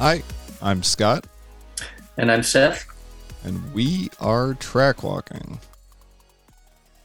[0.00, 0.22] Hi,
[0.62, 1.26] I'm Scott,
[2.16, 2.86] And I'm Seth.
[3.44, 5.60] and we are track walking.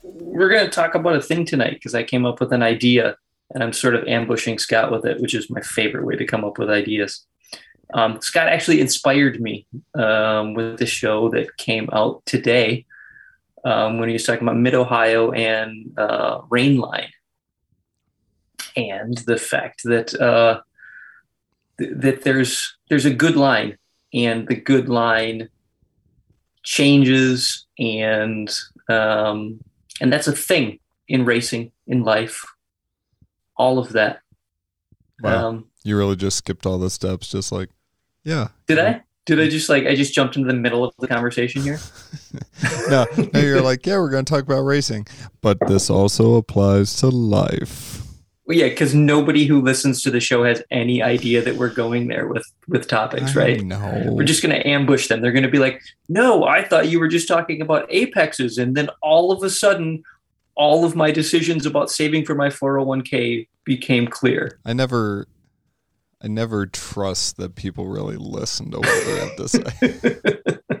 [0.02, 3.18] We're going to talk about a thing tonight because I came up with an idea
[3.54, 6.44] and I'm sort of ambushing Scott with it, which is my favorite way to come
[6.44, 7.26] up with ideas.
[7.94, 12.84] Um, Scott actually inspired me um, with the show that came out today
[13.64, 17.10] um, when he was talking about Mid Ohio and uh, Rain Line
[18.76, 20.60] and the fact that uh,
[21.78, 23.78] th- that there's there's a good line
[24.12, 25.48] and the good line
[26.62, 28.52] changes and
[28.88, 29.60] um,
[30.00, 30.78] and that's a thing
[31.08, 32.44] in racing in life
[33.56, 34.20] all of that.
[35.20, 35.48] Wow.
[35.48, 37.70] um, You really just skipped all the steps, just like,
[38.24, 38.48] yeah.
[38.66, 39.02] did i?
[39.24, 41.80] Did i just like i just jumped into the middle of the conversation here?
[42.88, 45.06] No, no, you're like, yeah, we're going to talk about racing,
[45.40, 48.00] but this also applies to life.
[48.46, 52.06] well, yeah because nobody who listens to the show has any idea that we're going
[52.06, 53.60] there with with topics right?
[53.62, 55.20] No, we're just going to ambush them.
[55.20, 58.76] They're going to be like no i thought you were just talking about apexes and
[58.76, 60.04] then all of a sudden
[60.56, 65.26] all of my decisions about saving for my 401k became clear I never,
[66.22, 70.80] I never trust that people really listen to what we have to say.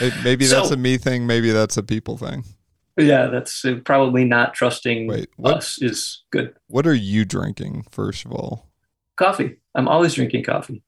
[0.00, 1.26] It- maybe that's a me thing.
[1.26, 2.44] Maybe that's a people thing.
[2.96, 5.56] yeah that's uh, probably not trusting Wait, what?
[5.58, 7.84] us is good What are you drinking?
[7.90, 8.70] First of all,
[9.16, 10.82] coffee i'm always drinking coffee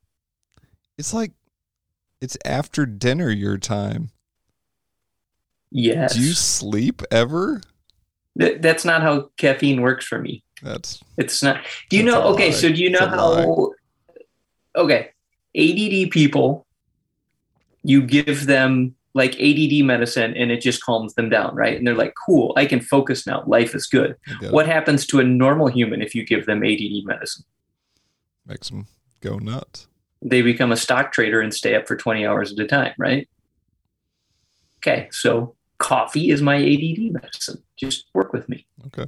[0.96, 1.32] it's like
[2.20, 4.10] it's after dinner your time.
[5.72, 7.60] Yes Do you sleep ever?
[8.38, 12.46] Th- that's not how caffeine works for me That's it's not do you know okay
[12.46, 12.50] lie.
[12.52, 13.72] so do you know how
[14.76, 15.10] okay
[15.56, 16.66] add people
[17.82, 21.94] you give them like add medicine and it just calms them down right and they're
[21.94, 24.52] like cool i can focus now life is good I get it.
[24.54, 27.44] what happens to a normal human if you give them add medicine
[28.46, 28.86] makes them
[29.20, 29.88] go nuts.
[30.22, 33.28] they become a stock trader and stay up for 20 hours at a time right
[34.78, 39.06] okay so coffee is my add medicine just work with me Okay.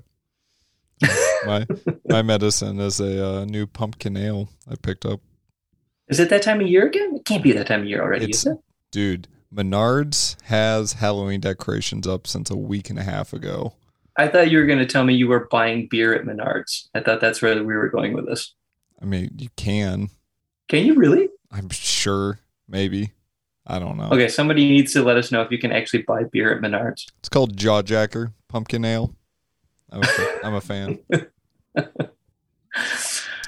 [1.46, 1.66] my
[2.08, 5.20] my medicine is a uh, new pumpkin ale I picked up.
[6.08, 8.24] is it that time of year again it can't be that time of year already
[8.26, 8.58] It's- is it
[8.90, 13.72] Dude, Menards has Halloween decorations up since a week and a half ago.
[14.16, 16.88] I thought you were going to tell me you were buying beer at Menards.
[16.94, 18.54] I thought that's where we were going with this.
[19.02, 20.10] I mean, you can.
[20.68, 21.28] Can you really?
[21.50, 22.38] I'm sure.
[22.68, 23.13] Maybe.
[23.66, 24.08] I don't know.
[24.10, 27.06] Okay, somebody needs to let us know if you can actually buy beer at Menards.
[27.20, 29.14] It's called Jawjacker Pumpkin Ale.
[29.90, 30.98] I'm a, I'm a fan.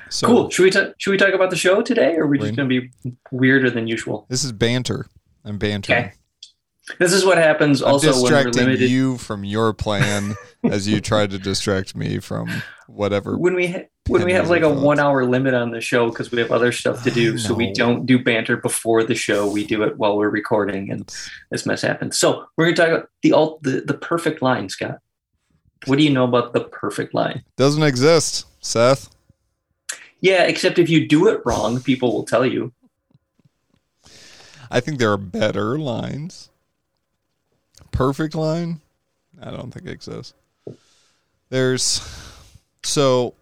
[0.08, 0.50] So cool.
[0.50, 2.68] Should we ta- should we talk about the show today, or are we just going
[2.68, 2.90] to be
[3.30, 4.26] weirder than usual?
[4.30, 5.08] This is banter.
[5.44, 5.98] I'm bantering.
[5.98, 6.12] Okay.
[6.98, 8.90] This is what happens I'm also when we're distracting limited.
[8.90, 13.36] you from your plan as you try to distract me from whatever.
[13.38, 14.80] when we ha- when we have like a thoughts.
[14.80, 17.72] one hour limit on the show because we have other stuff to do, so we
[17.72, 19.50] don't do banter before the show.
[19.50, 21.12] We do it while we're recording, and
[21.50, 22.18] this mess happens.
[22.18, 24.98] So we're going to talk about the ult- the the perfect line, Scott.
[25.86, 27.44] What do you know about the perfect line?
[27.56, 29.10] doesn't exist, Seth.
[30.20, 32.72] Yeah, except if you do it wrong, people will tell you.
[34.70, 36.50] I think there are better lines.
[37.92, 38.80] Perfect line?
[39.40, 40.34] I don't think it exists.
[41.50, 42.02] There's
[42.82, 43.34] so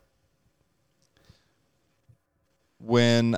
[2.84, 3.36] when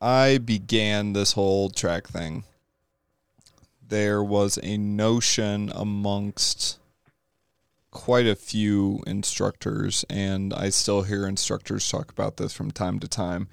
[0.00, 2.44] I began this whole track thing,
[3.86, 6.78] there was a notion amongst
[7.90, 13.08] quite a few instructors, and I still hear instructors talk about this from time to
[13.08, 13.48] time.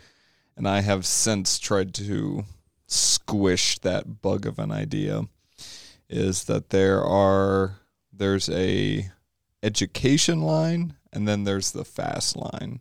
[0.57, 2.43] And I have since tried to
[2.87, 5.23] squish that bug of an idea
[6.09, 7.77] is that there are
[8.13, 9.09] there's a
[9.63, 12.79] education line and then there's the fast line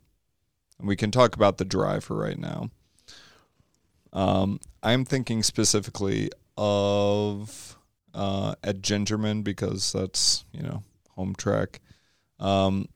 [0.81, 2.69] we can talk about the driver right now
[4.13, 7.77] um, i'm thinking specifically of
[8.13, 10.83] uh, at gingerman because that's you know
[11.15, 11.81] home track
[12.39, 12.87] um,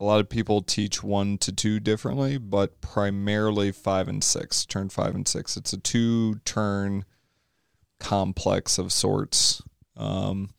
[0.00, 4.88] a lot of people teach one to two differently, but primarily five and six, turn
[4.88, 5.56] five and six.
[5.56, 7.04] It's a two turn
[7.98, 9.60] complex of sorts.
[9.96, 10.50] Um,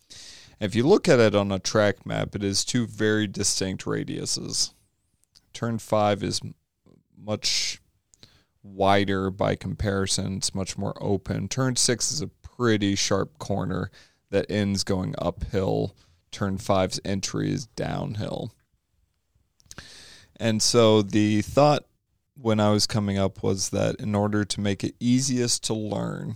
[0.59, 4.73] if you look at it on a track map, it is two very distinct radiuses.
[5.53, 6.41] Turn five is
[7.17, 7.81] much
[8.63, 11.47] wider by comparison, it's much more open.
[11.47, 13.89] Turn six is a pretty sharp corner
[14.31, 15.95] that ends going uphill.
[16.31, 18.53] Turn five's entry is downhill.
[20.39, 21.85] And so the thought
[22.35, 26.35] when I was coming up was that in order to make it easiest to learn,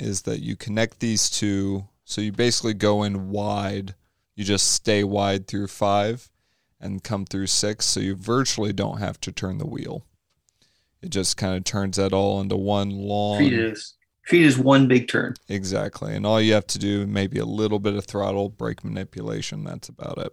[0.00, 1.86] is that you connect these two.
[2.04, 3.94] So you basically go in wide,
[4.34, 6.28] you just stay wide through five
[6.84, 7.86] and come through six.
[7.86, 10.04] So you virtually don't have to turn the wheel.
[11.02, 13.38] It just kind of turns that all into one long.
[13.38, 13.94] Treat it as
[14.26, 15.34] treat it as one big turn.
[15.48, 16.14] Exactly.
[16.14, 19.64] And all you have to do, maybe a little bit of throttle, brake manipulation.
[19.64, 20.32] That's about it.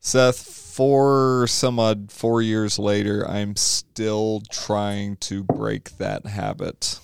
[0.00, 6.98] Seth, four some odd four years later, I'm still trying to break that habit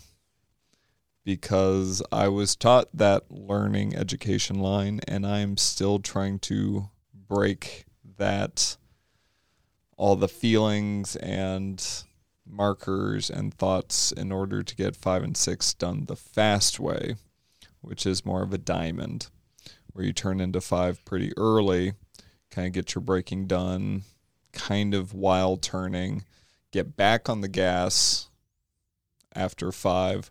[1.24, 7.84] because I was taught that learning education line, and I'm still trying to break
[8.18, 8.76] that
[9.96, 12.04] all the feelings and
[12.46, 17.16] markers and thoughts in order to get five and six done the fast way,
[17.80, 19.28] which is more of a diamond,
[19.92, 21.92] where you turn into five pretty early,
[22.50, 24.02] kind of get your braking done,
[24.52, 26.24] kind of while turning,
[26.70, 28.28] get back on the gas
[29.34, 30.30] after five,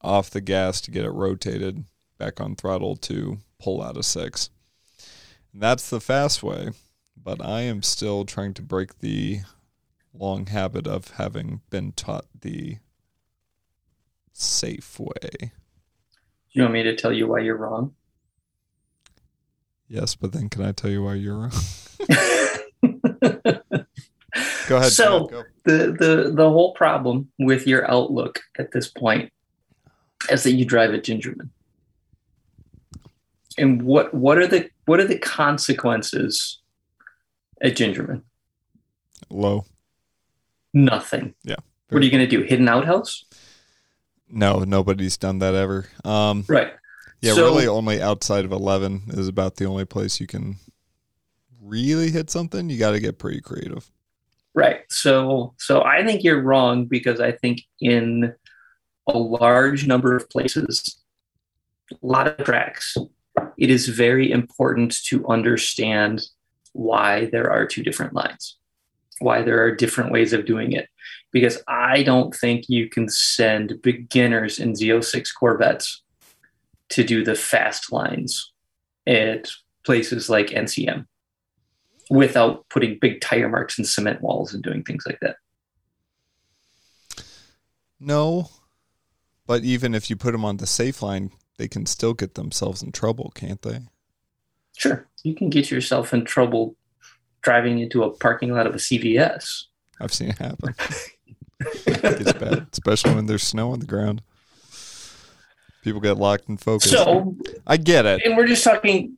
[0.00, 1.84] off the gas to get it rotated,
[2.18, 4.50] back on throttle to pull out of six.
[5.54, 6.70] That's the fast way,
[7.16, 9.40] but I am still trying to break the
[10.14, 12.78] long habit of having been taught the
[14.32, 15.30] safe way.
[15.40, 15.50] Do
[16.52, 17.94] you want me to tell you why you're wrong?
[19.88, 21.52] Yes, but then can I tell you why you're wrong?
[24.66, 24.92] go ahead.
[24.92, 25.42] So go.
[25.64, 29.30] the the the whole problem with your outlook at this point
[30.30, 31.50] is that you drive a Gingerman.
[33.58, 36.58] And what what are the what are the consequences
[37.60, 38.22] at Gingerman?
[39.30, 39.64] Low.
[40.74, 41.34] Nothing.
[41.44, 41.56] Yeah.
[41.90, 42.42] What are you going to do?
[42.42, 43.24] Hidden outhouse?
[44.28, 45.86] No, nobody's done that ever.
[46.04, 46.72] Um, Right.
[47.20, 50.56] yeah, So- really only outside of 11 is about the only place you can
[51.60, 52.70] really hit something.
[52.70, 53.90] You got to get pretty creative.
[54.54, 54.80] Right.
[54.90, 58.34] So so I think you're wrong because I think in
[59.06, 60.98] a large number of places,
[61.90, 62.96] a lot of tracks,
[63.58, 66.22] it is very important to understand
[66.72, 68.56] why there are two different lines,
[69.20, 70.88] why there are different ways of doing it.
[71.32, 76.02] Because I don't think you can send beginners in Z06 Corvettes
[76.90, 78.52] to do the fast lines
[79.06, 79.50] at
[79.84, 81.06] places like NCM
[82.10, 85.36] without putting big tire marks and cement walls and doing things like that.
[87.98, 88.50] No,
[89.46, 91.30] but even if you put them on the safe line,
[91.62, 93.78] they can still get themselves in trouble, can't they?
[94.76, 96.74] Sure, you can get yourself in trouble
[97.40, 99.66] driving into a parking lot of a CVS.
[100.00, 100.74] I've seen it happen.
[101.60, 104.22] it's bad, especially when there's snow on the ground.
[105.84, 106.90] People get locked in focus.
[106.90, 108.22] So, I get it.
[108.24, 109.16] and we're just talking,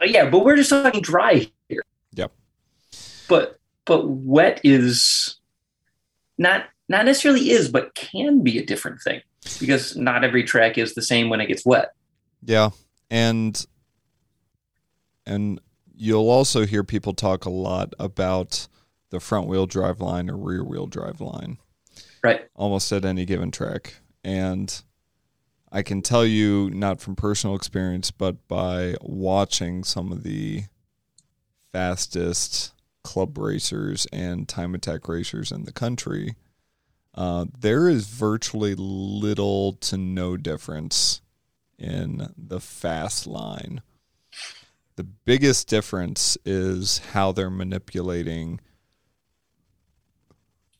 [0.00, 1.82] uh, yeah, but we're just talking dry here.
[2.14, 2.32] Yep.
[3.28, 5.36] But but wet is
[6.38, 9.20] not not necessarily is, but can be a different thing
[9.60, 11.94] because not every track is the same when it gets wet.
[12.44, 12.70] Yeah,
[13.10, 13.64] and
[15.26, 15.60] and
[15.94, 18.68] you'll also hear people talk a lot about
[19.10, 21.58] the front wheel drive line or rear wheel drive line.
[22.24, 22.48] Right.
[22.54, 23.94] Almost at any given track.
[24.24, 24.82] And
[25.70, 30.64] I can tell you not from personal experience but by watching some of the
[31.72, 32.72] fastest
[33.02, 36.36] club racers and time attack racers in the country,
[37.14, 41.20] uh, there is virtually little to no difference
[41.78, 43.82] in the fast line.
[44.96, 48.60] The biggest difference is how they're manipulating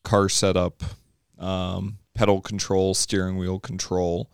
[0.04, 0.82] car setup,
[1.38, 4.30] um, pedal control, steering wheel control,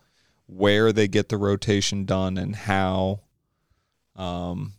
[0.47, 3.21] where they get the rotation done and how.
[4.15, 4.73] Um,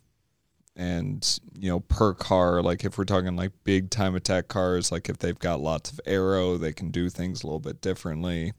[0.75, 5.09] and you know per car like if we're talking like big time attack cars like
[5.09, 8.53] if they've got lots of aero they can do things a little bit differently.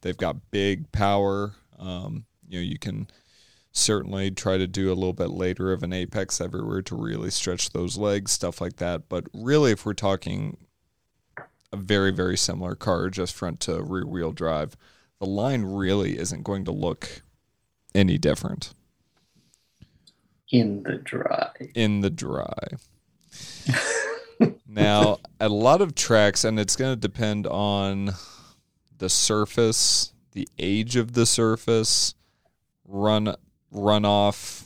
[0.00, 3.08] They've got big power um, you know you can
[3.72, 7.70] certainly try to do a little bit later of an apex everywhere to really stretch
[7.70, 9.08] those legs stuff like that.
[9.08, 10.56] But really if we're talking
[11.70, 14.74] a very very similar car just front to rear wheel drive
[15.20, 17.22] the line really isn't going to look
[17.94, 18.72] any different
[20.50, 21.50] In the dry.
[21.74, 22.68] in the dry.
[24.66, 28.12] now, a lot of tracks, and it's going to depend on
[28.96, 32.14] the surface, the age of the surface,
[32.86, 33.34] run
[33.72, 34.64] runoff,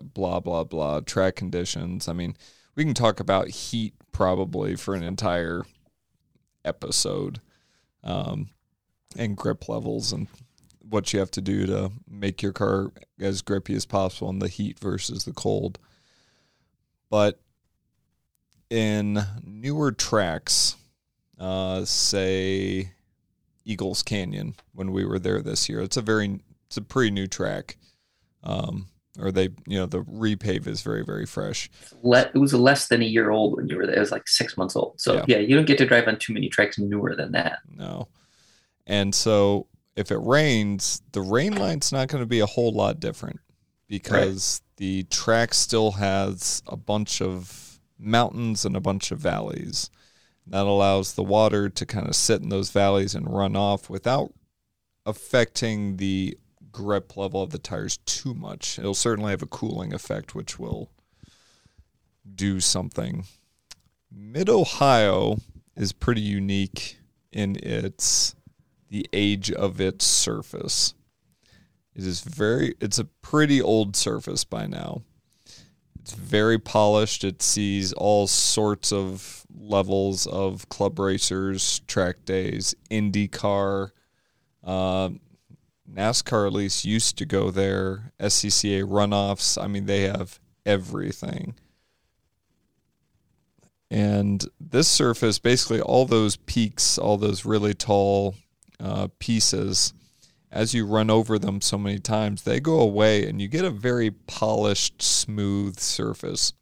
[0.00, 2.06] blah blah blah, track conditions.
[2.08, 2.36] I mean,
[2.76, 5.64] we can talk about heat probably for an entire
[6.64, 7.40] episode,
[8.04, 8.50] um,
[9.16, 10.28] and grip levels and
[10.88, 14.48] what you have to do to make your car as grippy as possible in the
[14.48, 15.78] heat versus the cold.
[17.10, 17.40] But
[18.70, 20.76] in newer tracks,
[21.38, 22.92] uh, say
[23.64, 25.80] Eagles Canyon when we were there this year.
[25.80, 27.76] It's a very it's a pretty new track.
[28.42, 31.70] Um, or they you know the repave is very very fresh.
[32.02, 33.96] Let, it was less than a year old when you were there.
[33.96, 35.00] It was like six months old.
[35.00, 35.24] So Yeah.
[35.28, 37.58] yeah, you don't get to drive on too many tracks newer than that.
[37.74, 38.08] No.
[38.86, 39.66] And so
[39.98, 43.40] if it rains, the rain line's not going to be a whole lot different
[43.88, 49.90] because the track still has a bunch of mountains and a bunch of valleys.
[50.46, 54.32] That allows the water to kind of sit in those valleys and run off without
[55.04, 56.38] affecting the
[56.70, 58.78] grip level of the tires too much.
[58.78, 60.92] It'll certainly have a cooling effect, which will
[62.36, 63.24] do something.
[64.12, 65.38] Mid Ohio
[65.74, 66.98] is pretty unique
[67.32, 68.36] in its
[68.88, 70.94] the age of its surface.
[71.94, 75.02] It is very it's a pretty old surface by now.
[76.00, 77.24] It's very polished.
[77.24, 83.90] It sees all sorts of levels of club racers, track days, IndyCar,
[84.64, 85.10] uh,
[85.92, 88.12] NASCAR at least used to go there.
[88.20, 89.62] SCCA runoffs.
[89.62, 91.54] I mean, they have everything.
[93.90, 98.34] And this surface, basically, all those peaks, all those really tall
[98.80, 99.92] uh, pieces,
[100.50, 103.70] as you run over them so many times, they go away and you get a
[103.70, 106.52] very polished, smooth surface,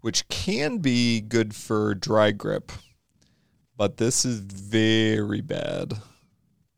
[0.00, 2.72] which can be good for dry grip.
[3.76, 5.94] But this is very bad.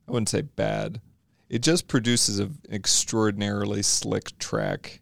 [0.08, 1.00] I wouldn't say bad.
[1.48, 5.00] It just produces an extraordinarily slick track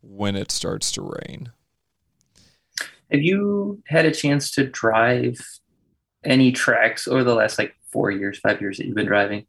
[0.00, 1.50] when it starts to rain.
[3.10, 5.40] Have you had a chance to drive
[6.24, 9.46] any tracks over the last like four years, five years that you've been driving,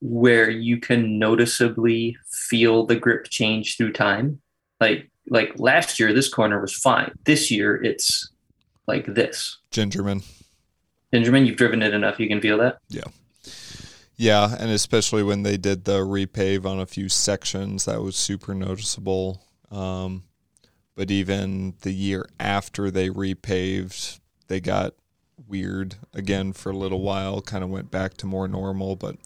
[0.00, 4.40] where you can noticeably feel the grip change through time?
[4.80, 7.12] Like like last year, this corner was fine.
[7.24, 8.30] This year, it's
[8.86, 9.58] like this.
[9.70, 10.24] Gingerman.
[11.12, 12.78] Benjamin, you've driven it enough, you can feel that.
[12.88, 13.04] Yeah.
[14.16, 18.54] Yeah, and especially when they did the repave on a few sections, that was super
[18.54, 19.42] noticeable.
[19.70, 20.24] Um,
[20.94, 24.92] but even the year after they repaved, they got
[25.48, 28.96] weird again for a little while, kind of went back to more normal.
[28.96, 29.16] But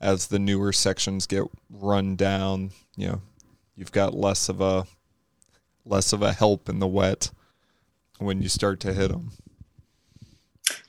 [0.00, 3.22] as the newer sections get run down, you know,
[3.76, 4.86] you've got less of a
[5.84, 7.30] less of a help in the wet
[8.18, 9.30] when you start to hit them.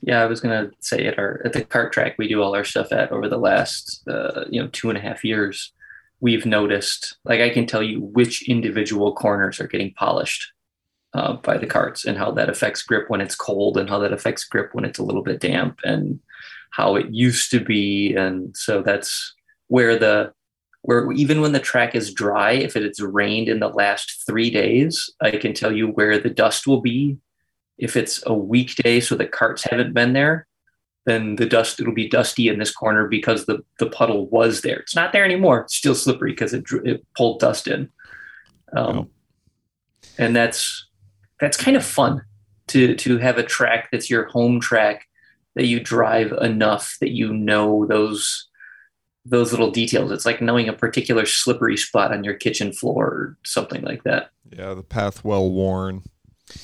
[0.02, 2.64] Yeah, I was gonna say at our at the kart track we do all our
[2.64, 5.72] stuff at over the last uh, you know two and a half years,
[6.20, 10.52] we've noticed like I can tell you which individual corners are getting polished
[11.14, 14.12] uh, by the karts and how that affects grip when it's cold and how that
[14.12, 16.20] affects grip when it's a little bit damp and
[16.70, 18.14] how it used to be.
[18.14, 19.34] And so that's
[19.68, 20.32] where the
[20.82, 25.10] where even when the track is dry if it's rained in the last three days
[25.20, 27.18] i can tell you where the dust will be.
[27.76, 30.46] If it's a weekday so the karts haven't been there
[31.06, 34.78] then the dust it'll be dusty in this corner because the the puddle was there.
[34.78, 35.62] It's not there anymore.
[35.62, 37.90] It's still slippery because it, it pulled dust in.
[38.76, 39.06] Um, Yep.
[40.18, 40.86] and that's
[41.40, 42.22] that's kind of fun
[42.68, 45.06] to to have a track that's your home track
[45.56, 48.48] that you drive enough that you know those
[49.24, 53.38] those little details it's like knowing a particular slippery spot on your kitchen floor or
[53.44, 56.02] something like that Yeah, the path well worn.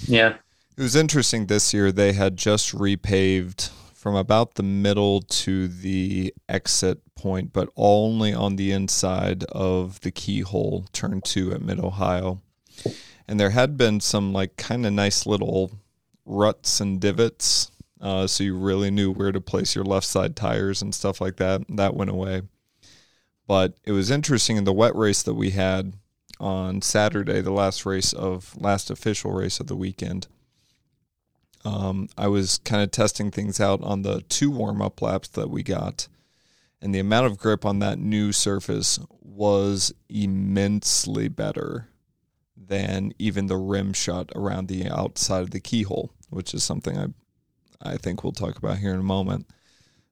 [0.06, 0.35] yeah
[0.76, 1.90] It was interesting this year.
[1.92, 8.56] They had just repaved from about the middle to the exit point, but only on
[8.56, 12.40] the inside of the keyhole, turn two at Mid Ohio.
[13.28, 15.73] And there had been some like kind of nice little
[16.25, 17.71] ruts and divots.
[18.00, 21.37] Uh, so you really knew where to place your left side tires and stuff like
[21.37, 21.62] that.
[21.68, 22.42] That went away.
[23.47, 25.95] But it was interesting in the wet race that we had
[26.38, 30.26] on Saturday, the last race of last official race of the weekend
[31.66, 35.50] um, I was kind of testing things out on the two warm up laps that
[35.50, 36.06] we got.
[36.80, 41.88] And the amount of grip on that new surface was immensely better
[42.56, 47.06] than even the rim shot around the outside of the keyhole, which is something I,
[47.82, 49.46] I think we'll talk about here in a moment.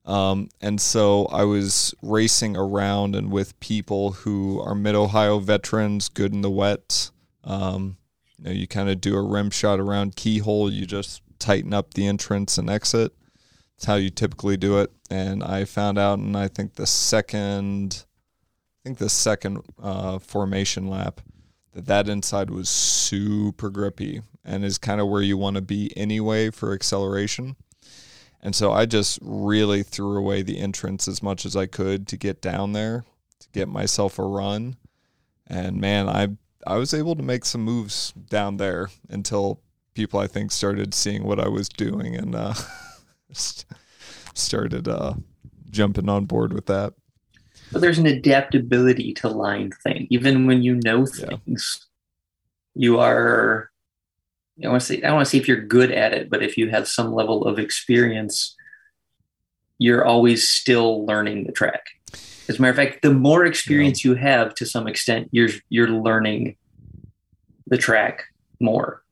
[0.04, 6.08] Um, and so I was racing around and with people who are Mid Ohio veterans,
[6.08, 7.10] good in the wet.
[7.42, 7.96] Um,
[8.38, 10.70] you know, you kind of do a rim shot around keyhole.
[10.70, 13.12] You just tighten up the entrance and exit.
[13.76, 14.92] It's how you typically do it.
[15.10, 20.88] And I found out, and I think the second, I think the second uh, formation
[20.88, 21.20] lap,
[21.74, 25.92] that that inside was super grippy and is kind of where you want to be
[25.96, 27.56] anyway for acceleration.
[28.40, 32.16] And so I just really threw away the entrance as much as I could to
[32.16, 33.04] get down there
[33.40, 34.76] to get myself a run.
[35.46, 36.28] And man, I
[36.66, 39.60] I was able to make some moves down there until
[39.94, 42.54] people I think started seeing what I was doing and uh,
[44.34, 45.14] started uh,
[45.70, 46.94] jumping on board with that.
[47.74, 50.06] But there's an adaptability to line thing.
[50.08, 51.36] Even when you know Yeah.
[51.44, 51.86] things,
[52.74, 53.70] you are.
[54.64, 56.56] I want to say I want to see if you're good at it, but if
[56.56, 58.54] you have some level of experience,
[59.78, 61.82] you're always still learning the track.
[62.48, 65.88] As a matter of fact, the more experience you have, to some extent, you're you're
[65.88, 66.56] learning
[67.66, 68.22] the track
[68.60, 69.02] more.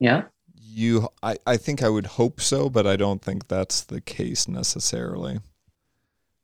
[0.00, 0.24] Yeah.
[0.60, 4.46] You, I, I think I would hope so, but I don't think that's the case
[4.48, 5.40] necessarily.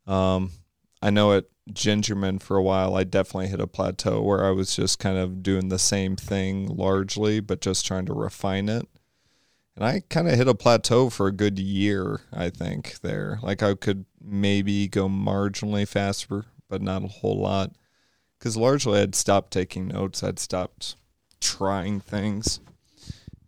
[0.07, 0.51] Um,
[1.03, 4.73] I know at Gingerman for a while, I definitely hit a plateau where I was
[4.73, 8.87] just kind of doing the same thing largely, but just trying to refine it.
[9.75, 13.39] And I kind of hit a plateau for a good year, I think, there.
[13.43, 17.73] Like I could maybe go marginally faster, but not a whole lot.
[18.39, 20.95] Because largely I'd stopped taking notes, I'd stopped
[21.41, 22.61] trying things.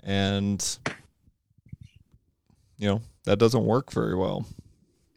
[0.03, 0.77] And,
[2.77, 4.45] you know, that doesn't work very well.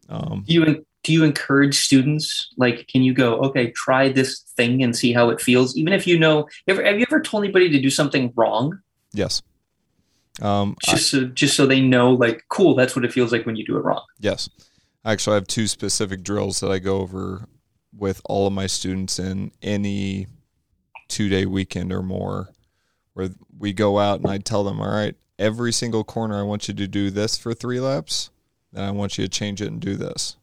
[0.07, 2.53] Um, you do you encourage students?
[2.57, 6.05] Like, can you go, okay, try this thing and see how it feels, even if
[6.05, 6.47] you know?
[6.67, 8.79] Ever, have you ever told anybody to do something wrong,
[9.13, 9.41] yes.
[10.41, 13.45] Um, I- just so just so they know, like, cool, that's what it feels like
[13.45, 14.03] when you do it wrong.
[14.19, 14.49] Yes.
[15.05, 17.45] Actually, I have two specific drills that I go over
[17.97, 20.27] with all of my students in any
[21.07, 22.49] two day weekend or more,
[23.13, 26.67] where we go out and I tell them, all right, every single corner, I want
[26.67, 28.29] you to do this for three laps.
[28.71, 30.37] Then I want you to change it and do this.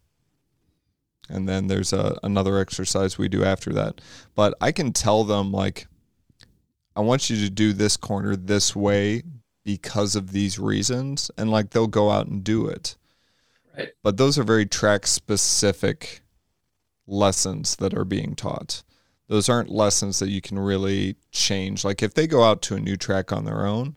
[1.28, 4.00] And then there's a, another exercise we do after that.
[4.34, 5.86] But I can tell them, like,
[6.94, 9.22] I want you to do this corner this way
[9.64, 11.30] because of these reasons.
[11.36, 12.96] And, like, they'll go out and do it
[13.76, 13.90] Right.
[14.02, 16.22] but those are very track specific
[17.06, 18.82] lessons that are being taught.
[19.28, 21.84] Those aren't lessons that you can really change.
[21.84, 23.96] Like if they go out to a new track on their own,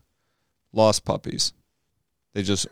[0.72, 1.52] lost puppies.
[2.34, 2.66] They just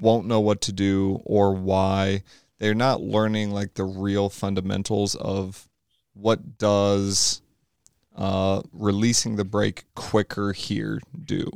[0.00, 2.22] won't know what to do or why.
[2.62, 5.68] They're not learning like the real fundamentals of
[6.14, 7.42] what does
[8.14, 11.50] uh, releasing the brake quicker here do?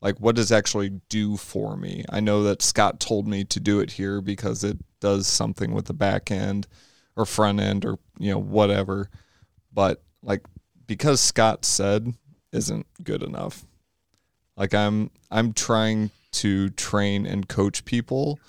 [0.00, 2.02] Like what does actually do for me?
[2.08, 5.84] I know that scott told me to do it here because it does something with
[5.84, 6.66] the back end
[7.14, 9.10] or front end or you know whatever.
[9.70, 10.46] But like
[10.86, 12.14] because scott said
[12.52, 13.66] isn't good enough
[14.56, 18.40] like i'm i'm trying to train and coach people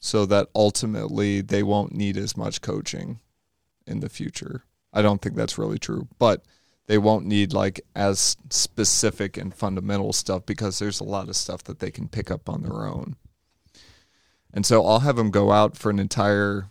[0.00, 3.20] so that ultimately they won't need as much coaching
[3.86, 6.44] in the future i don't think that's really true but
[6.90, 11.62] they won't need like as specific and fundamental stuff because there's a lot of stuff
[11.62, 13.14] that they can pick up on their own.
[14.52, 16.66] And so I'll have them go out for an entire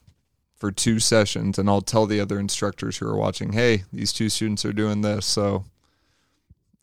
[0.58, 4.28] for two sessions and I'll tell the other instructors who are watching, "Hey, these two
[4.28, 5.64] students are doing this, so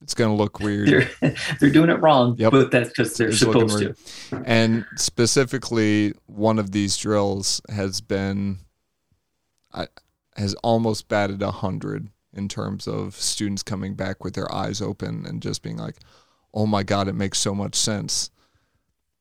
[0.03, 2.53] it's going to look weird." They're they're doing it wrong, Yep.
[2.53, 3.95] but that's because they're It's supposed to.
[4.45, 8.59] and specifically one of these drills has been
[9.73, 9.89] I,
[10.37, 15.25] has almost batted a hundred in terms of students coming back with their eyes open
[15.27, 15.97] and just being like
[16.53, 18.31] oh my god it makes so much sense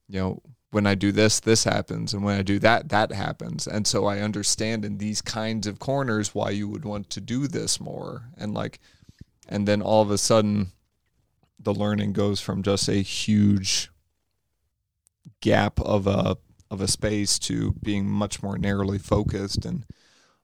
[0.10, 3.66] you know when i do this this happens and when i do that that happens
[3.68, 7.48] and so i understand in these kinds of corners why you would want to do
[7.48, 8.80] this more and like
[9.48, 10.72] and then all of a sudden
[11.60, 13.90] the learning goes from just a huge
[15.42, 16.38] gap of a
[16.72, 19.86] of a space to being much more narrowly focused and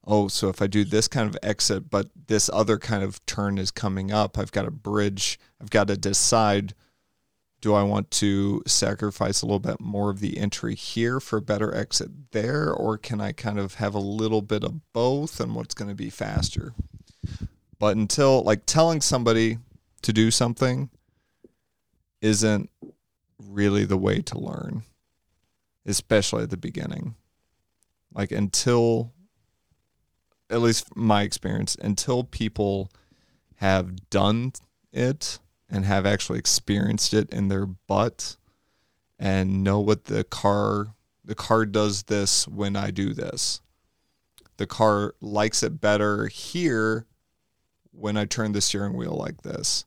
[0.06, 3.58] oh so if i do this kind of exit but this other kind of turn
[3.58, 6.74] is coming up i've got to bridge i've got to decide
[7.60, 11.42] do i want to sacrifice a little bit more of the entry here for a
[11.42, 12.72] better exit there?
[12.72, 15.94] Or can i kind of have a little bit of both and what's going to
[15.94, 16.74] be faster
[17.82, 19.58] but until like telling somebody
[20.02, 20.88] to do something
[22.20, 22.70] isn't
[23.48, 24.84] really the way to learn
[25.84, 27.16] especially at the beginning
[28.14, 29.12] like until
[30.48, 32.88] at least my experience until people
[33.56, 34.52] have done
[34.92, 38.36] it and have actually experienced it in their butt
[39.18, 43.60] and know what the car the car does this when I do this.
[44.56, 47.06] The car likes it better here
[47.92, 49.84] when I turn the steering wheel like this.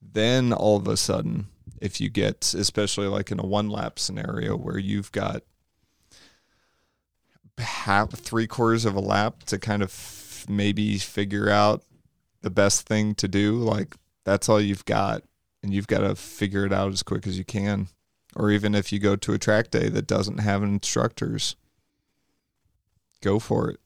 [0.00, 1.48] Then all of a sudden,
[1.80, 5.42] if you get especially like in a one lap scenario where you've got
[7.58, 11.82] half three quarters of a lap to kind of f- maybe figure out
[12.42, 15.22] the best thing to do like that's all you've got
[15.62, 17.88] and you've got to figure it out as quick as you can
[18.34, 21.56] or even if you go to a track day that doesn't have instructors
[23.20, 23.80] go for it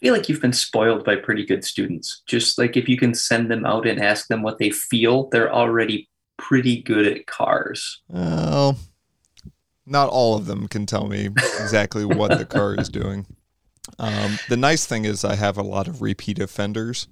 [0.00, 2.22] feel like you've been spoiled by pretty good students.
[2.26, 5.52] Just like if you can send them out and ask them what they feel, they're
[5.52, 6.08] already
[6.38, 8.00] pretty good at cars.
[8.08, 8.78] well
[9.90, 13.26] not all of them can tell me exactly what the car is doing.
[13.98, 17.08] Um, the nice thing is I have a lot of repeat offenders.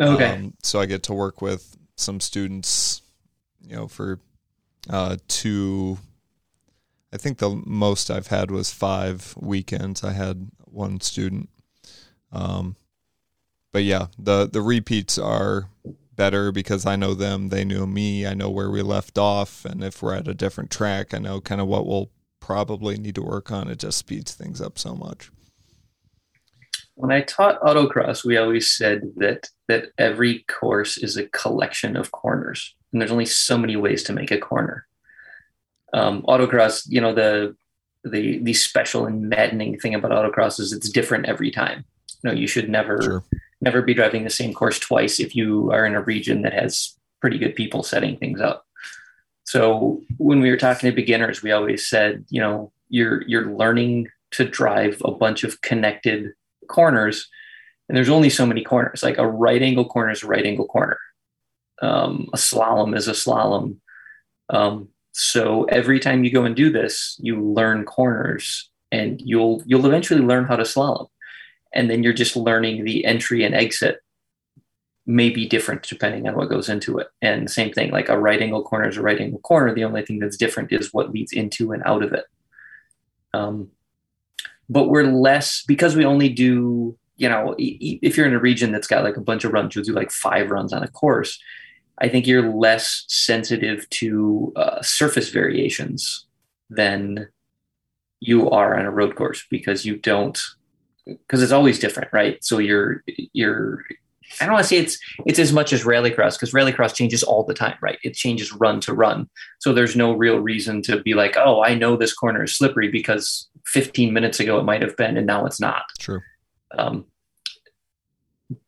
[0.00, 0.32] Okay.
[0.32, 3.02] Um, so I get to work with some students,
[3.62, 4.18] you know, for
[4.88, 5.98] uh, two.
[7.12, 10.02] I think the most I've had was five weekends.
[10.02, 11.48] I had one student.
[12.32, 12.76] Um,
[13.72, 15.68] but yeah, the the repeats are
[16.16, 19.82] better because I know them, they knew me, I know where we left off, and
[19.82, 23.22] if we're at a different track, I know kind of what we'll probably need to
[23.22, 23.68] work on.
[23.68, 25.30] It just speeds things up so much.
[26.94, 32.10] When I taught autocross, we always said that that every course is a collection of
[32.10, 34.86] corners, and there's only so many ways to make a corner.
[35.94, 37.56] Um, autocross, you know, the
[38.04, 41.84] the the special and maddening thing about autocross is it's different every time.
[42.22, 43.24] You know, you should never Sure.
[43.60, 46.96] never be driving the same course twice if you are in a region that has
[47.20, 48.66] pretty good people setting things up.
[49.44, 54.08] So when we were talking to beginners, we always said, you know, you're you're learning
[54.32, 56.32] to drive a bunch of connected
[56.68, 57.28] corners,
[57.88, 59.02] and there's only so many corners.
[59.02, 60.98] Like a right angle corner is a right angle corner.
[61.82, 63.76] Um, a slalom is a slalom.
[64.50, 69.86] Um, so every time you go and do this, you learn corners, and you'll you'll
[69.86, 71.08] eventually learn how to slalom
[71.72, 74.02] and then you're just learning the entry and exit
[75.06, 77.08] may be different depending on what goes into it.
[77.20, 79.74] And same thing, like a right angle corner is a right angle corner.
[79.74, 82.24] The only thing that's different is what leads into and out of it.
[83.32, 83.70] Um,
[84.68, 88.86] but we're less because we only do, you know, if you're in a region that's
[88.86, 91.40] got like a bunch of runs, you'll do like five runs on a course.
[91.98, 96.26] I think you're less sensitive to uh, surface variations
[96.70, 97.28] than
[98.20, 100.38] you are on a road course because you don't
[101.18, 102.42] because it's always different, right?
[102.44, 103.84] So you're you're
[104.40, 107.44] I don't want to say it's it's as much as rallycross because rallycross changes all
[107.44, 107.98] the time, right?
[108.04, 109.28] It changes run to run.
[109.58, 112.88] So there's no real reason to be like, oh, I know this corner is slippery
[112.88, 115.82] because 15 minutes ago it might have been and now it's not.
[115.98, 116.20] True.
[116.76, 117.06] Um,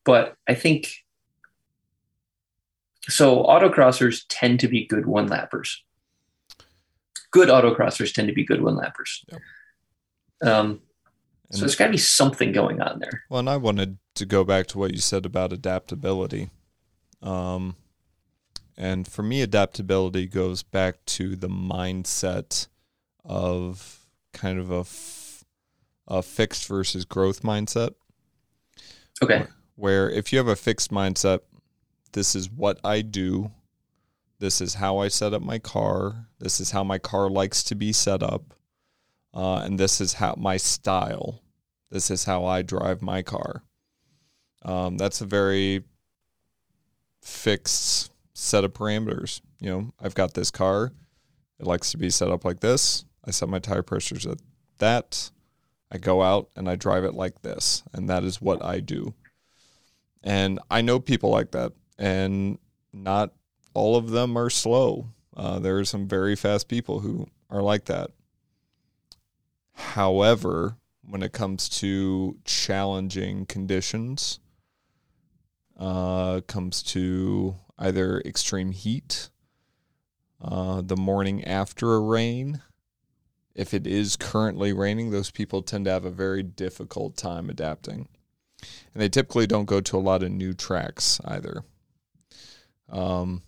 [0.04, 0.92] but I think
[3.08, 3.44] so.
[3.44, 5.76] Autocrossers tend to be good one lappers.
[7.30, 9.24] Good autocrossers tend to be good one lappers.
[9.30, 9.40] Yep.
[10.42, 10.80] Um,
[11.52, 13.22] And- so there's got to be something going on there.
[13.30, 16.50] Well, and I wanted to go back to what you said about adaptability.
[17.22, 17.76] Um,
[18.76, 22.66] and for me, adaptability goes back to the mindset
[23.24, 25.44] of kind of a, f-
[26.08, 27.94] a fixed versus growth mindset.
[29.22, 29.46] Okay.
[29.76, 31.40] Where if you have a fixed mindset,
[32.12, 33.52] this is what I do,
[34.38, 37.74] this is how I set up my car, this is how my car likes to
[37.74, 38.54] be set up,
[39.34, 41.42] uh, and this is how my style,
[41.90, 43.62] this is how I drive my car.
[44.64, 45.84] Um, that's a very
[47.22, 49.40] fixed set of parameters.
[49.60, 50.92] You know, I've got this car,
[51.58, 53.04] it likes to be set up like this.
[53.24, 54.38] I set my tire pressures at
[54.78, 55.30] that.
[55.92, 59.14] I go out and I drive it like this, and that is what I do.
[60.24, 62.58] And I know people like that, and
[62.92, 63.32] not
[63.74, 65.08] all of them are slow.
[65.36, 68.10] Uh, there are some very fast people who are like that.
[69.82, 74.38] However, when it comes to challenging conditions,
[75.78, 79.28] uh, comes to either extreme heat,
[80.40, 82.62] uh, the morning after a rain,
[83.54, 88.08] if it is currently raining, those people tend to have a very difficult time adapting.
[88.94, 91.64] And they typically don't go to a lot of new tracks either.
[92.88, 93.42] Um,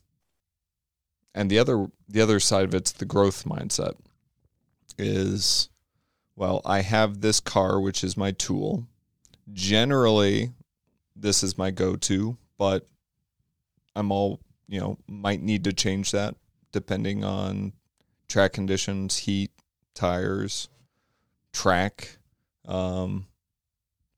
[1.35, 3.95] and the other the other side of it's the growth mindset
[4.99, 5.69] is
[6.37, 8.87] well, I have this car which is my tool.
[9.53, 10.53] Generally,
[11.15, 12.89] this is my go-to, but
[13.95, 16.35] I'm all, you know, might need to change that
[16.73, 17.73] depending on
[18.29, 19.53] track conditions, heat,
[19.95, 20.69] tires,
[21.53, 22.19] track,
[22.67, 23.27] um,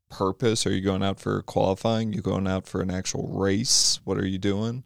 [0.09, 0.67] purpose.
[0.67, 2.13] Are you going out for qualifying?
[2.13, 4.01] You going out for an actual race?
[4.05, 4.85] What are you doing?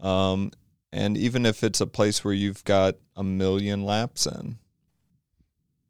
[0.00, 0.52] Um,
[0.92, 4.58] and even if it's a place where you've got a million laps in,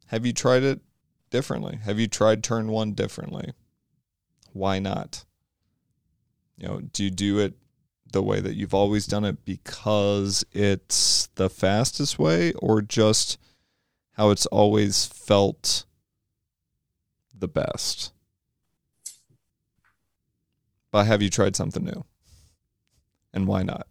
[0.09, 0.81] have you tried it
[1.29, 1.77] differently?
[1.83, 3.53] Have you tried turn one differently?
[4.53, 5.23] Why not?
[6.57, 7.53] You know, do you do it
[8.11, 13.37] the way that you've always done it because it's the fastest way or just
[14.13, 15.85] how it's always felt
[17.37, 18.11] the best?
[20.91, 22.03] But have you tried something new?
[23.31, 23.85] And why not?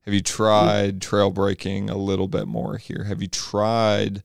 [0.00, 3.04] Have you tried trail breaking a little bit more here?
[3.04, 4.24] Have you tried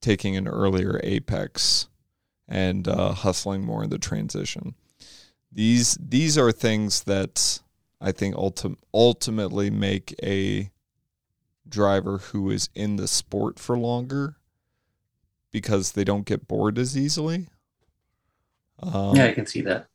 [0.00, 1.88] taking an earlier apex
[2.48, 4.74] and uh, hustling more in the transition?
[5.50, 7.60] These these are things that
[8.00, 10.70] I think ulti- ultimately make a
[11.68, 14.36] driver who is in the sport for longer
[15.50, 17.48] because they don't get bored as easily.
[18.80, 19.88] Um, yeah, I can see that.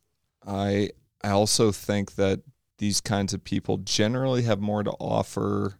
[0.46, 0.90] I
[1.22, 2.40] I also think that
[2.78, 5.78] these kinds of people generally have more to offer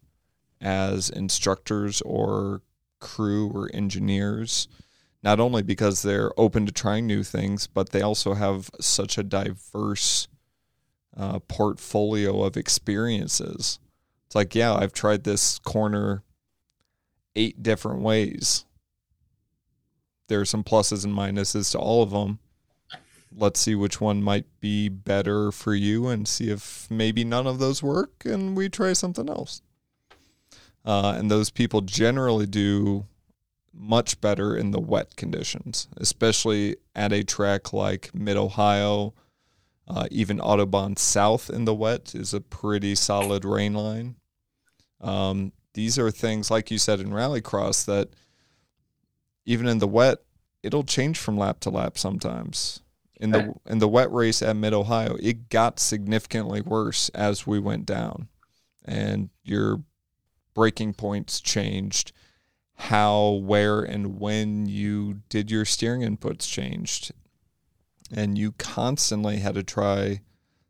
[0.60, 2.62] as instructors or
[3.04, 4.66] crew or engineers
[5.22, 9.22] not only because they're open to trying new things but they also have such a
[9.22, 10.26] diverse
[11.16, 13.78] uh, portfolio of experiences.
[14.26, 16.24] It's like yeah i've tried this corner
[17.36, 18.64] eight different ways.
[20.28, 22.38] There are some pluses and minuses to all of them.
[23.36, 27.58] Let's see which one might be better for you and see if maybe none of
[27.58, 29.60] those work and we try something else.
[30.84, 33.06] Uh, and those people generally do
[33.72, 39.14] much better in the wet conditions, especially at a track like Mid Ohio.
[39.86, 44.16] Uh, even Autobahn South in the wet is a pretty solid rain line.
[45.00, 48.08] Um, these are things, like you said in Rallycross, that
[49.44, 50.18] even in the wet,
[50.62, 52.80] it'll change from lap to lap sometimes
[53.20, 53.56] in the right.
[53.66, 58.28] in the wet race at Mid Ohio, it got significantly worse as we went down,
[58.84, 59.82] and your
[60.54, 62.12] braking points changed.
[62.76, 67.12] How, where, and when you did your steering inputs changed,
[68.12, 70.22] and you constantly had to try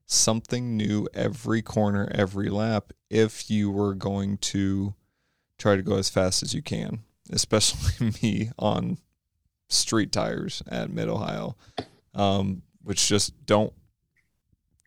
[0.06, 4.94] something new every corner, every lap, if you were going to
[5.58, 7.00] try to go as fast as you can.
[7.30, 8.98] Especially me on
[9.68, 11.56] street tires at Mid Ohio
[12.14, 13.72] um, which just don't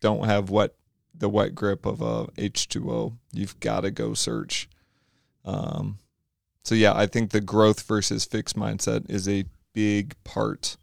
[0.00, 0.74] don't have wet
[1.14, 3.16] the wet grip of a H2O.
[3.32, 4.68] You've got to go search.
[5.48, 5.98] Um,
[6.62, 10.76] so yeah, I think the growth versus fixed mindset is a big part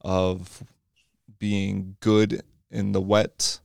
[0.00, 0.64] of
[1.38, 3.60] being good in the wet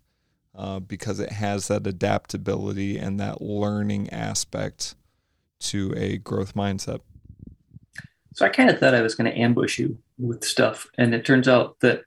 [0.56, 4.94] uh, because it has that adaptability and that learning aspect
[5.62, 7.00] to a growth mindset.
[8.36, 11.26] So I kind of thought I was going to ambush you with stuff, and it
[11.26, 12.04] turns out that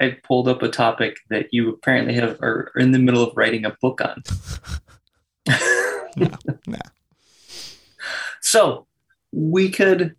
[0.00, 3.64] I pulled up a topic that you apparently have are in the middle of writing
[3.64, 4.22] a book on.
[6.16, 6.28] no,
[6.66, 6.78] no.
[8.46, 8.86] So
[9.32, 10.14] we could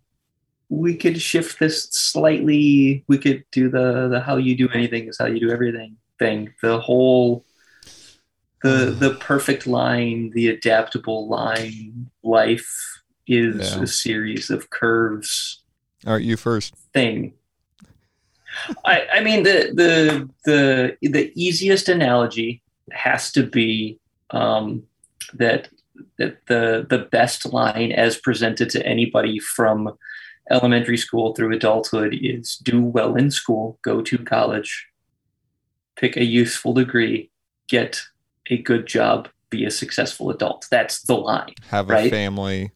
[0.68, 3.02] we could shift this slightly.
[3.08, 6.52] We could do the the how you do anything is how you do everything thing.
[6.60, 7.46] The whole
[8.62, 12.70] the the perfect line, the adaptable line life
[13.26, 13.82] is yeah.
[13.84, 15.62] a series of curves.
[16.06, 16.74] All right, you first.
[16.92, 17.32] Thing.
[18.84, 22.60] I, I mean the the the the easiest analogy
[22.92, 23.98] has to be
[24.32, 24.82] um,
[25.32, 25.68] that that
[26.16, 29.96] the the best line as presented to anybody from
[30.50, 34.86] elementary school through adulthood is do well in school, go to college,
[35.96, 37.30] pick a useful degree,
[37.68, 38.00] get
[38.50, 40.66] a good job, be a successful adult.
[40.70, 41.52] That's the line.
[41.68, 42.06] Have right?
[42.06, 42.70] a family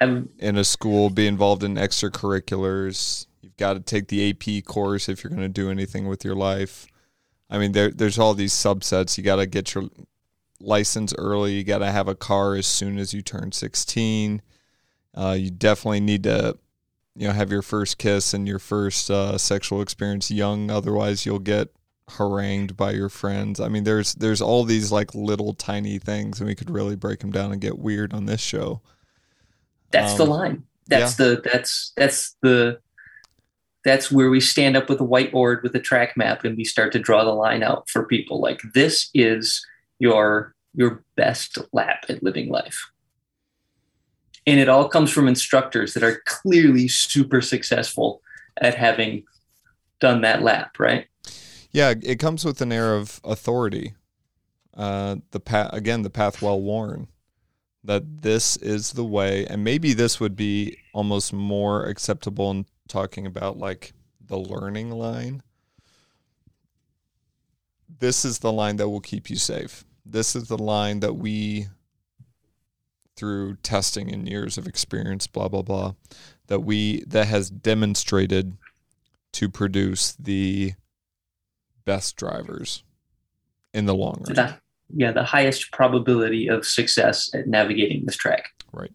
[0.00, 5.08] Have, in a school, be involved in extracurriculars, You've got to take the AP course
[5.08, 6.86] if you're going to do anything with your life.
[7.48, 9.16] I mean, there there's all these subsets.
[9.16, 9.84] You got to get your
[10.60, 11.54] license early.
[11.54, 14.42] You got to have a car as soon as you turn 16.
[15.14, 16.56] Uh, you definitely need to,
[17.16, 20.70] you know, have your first kiss and your first uh, sexual experience young.
[20.70, 21.68] Otherwise, you'll get
[22.16, 23.60] harangued by your friends.
[23.60, 27.20] I mean, there's there's all these like little tiny things, and we could really break
[27.20, 28.82] them down and get weird on this show.
[29.90, 30.64] That's um, the line.
[30.86, 31.26] That's yeah.
[31.26, 32.80] the that's that's the
[33.84, 36.92] that's where we stand up with a whiteboard with a track map and we start
[36.92, 39.64] to draw the line out for people like this is
[40.00, 42.90] your your best lap at living life.
[44.46, 48.22] And it all comes from instructors that are clearly super successful
[48.60, 49.24] at having
[50.00, 51.06] done that lap right?
[51.70, 53.94] Yeah it comes with an air of authority.
[54.76, 57.06] Uh, the path again the path well worn
[57.84, 63.26] that this is the way and maybe this would be almost more acceptable in talking
[63.26, 63.92] about like
[64.30, 65.42] the learning line,
[67.98, 69.84] this is the line that will keep you safe.
[70.10, 71.68] This is the line that we,
[73.16, 75.94] through testing and years of experience, blah blah blah,
[76.48, 78.56] that we that has demonstrated
[79.32, 80.72] to produce the
[81.84, 82.82] best drivers
[83.72, 84.34] in the long run.
[84.34, 84.56] The,
[84.94, 88.50] yeah, the highest probability of success at navigating this track.
[88.72, 88.92] Right.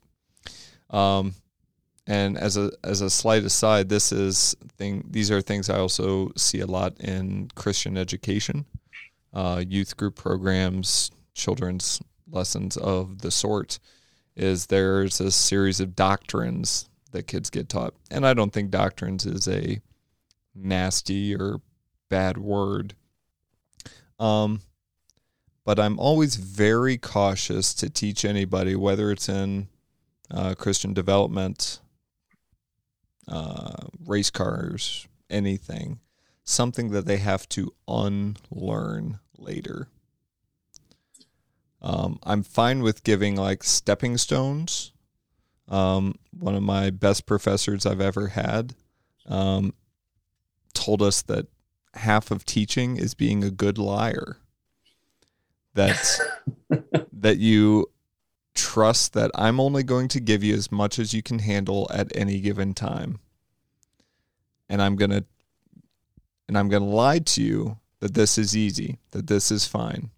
[0.90, 1.34] Um,
[2.08, 5.06] and as a as a slight aside, this is thing.
[5.10, 8.66] These are things I also see a lot in Christian education,
[9.36, 13.80] uh, youth group programs, children's lessons of the sort.
[14.36, 19.26] Is there's a series of doctrines that kids get taught, and I don't think doctrines
[19.26, 19.80] is a
[20.54, 21.62] nasty or
[22.10, 22.96] bad word.
[24.20, 24.62] Um,
[25.64, 29.68] but I'm always very cautious to teach anybody, whether it's in
[30.30, 31.80] uh, Christian development
[33.28, 36.00] uh, race cars, anything,
[36.44, 39.88] something that they have to unlearn later.
[41.82, 44.92] Um, I'm fine with giving like stepping stones.
[45.68, 48.76] Um, one of my best professors I've ever had
[49.28, 49.74] um,
[50.74, 51.48] told us that
[51.94, 54.38] half of teaching is being a good liar.
[55.74, 56.20] That
[57.14, 57.88] that you
[58.54, 62.16] trust that I'm only going to give you as much as you can handle at
[62.16, 63.20] any given time.
[64.70, 65.26] And I'm going to
[66.48, 70.10] and I'm going to lie to you that this is easy, that this is fine.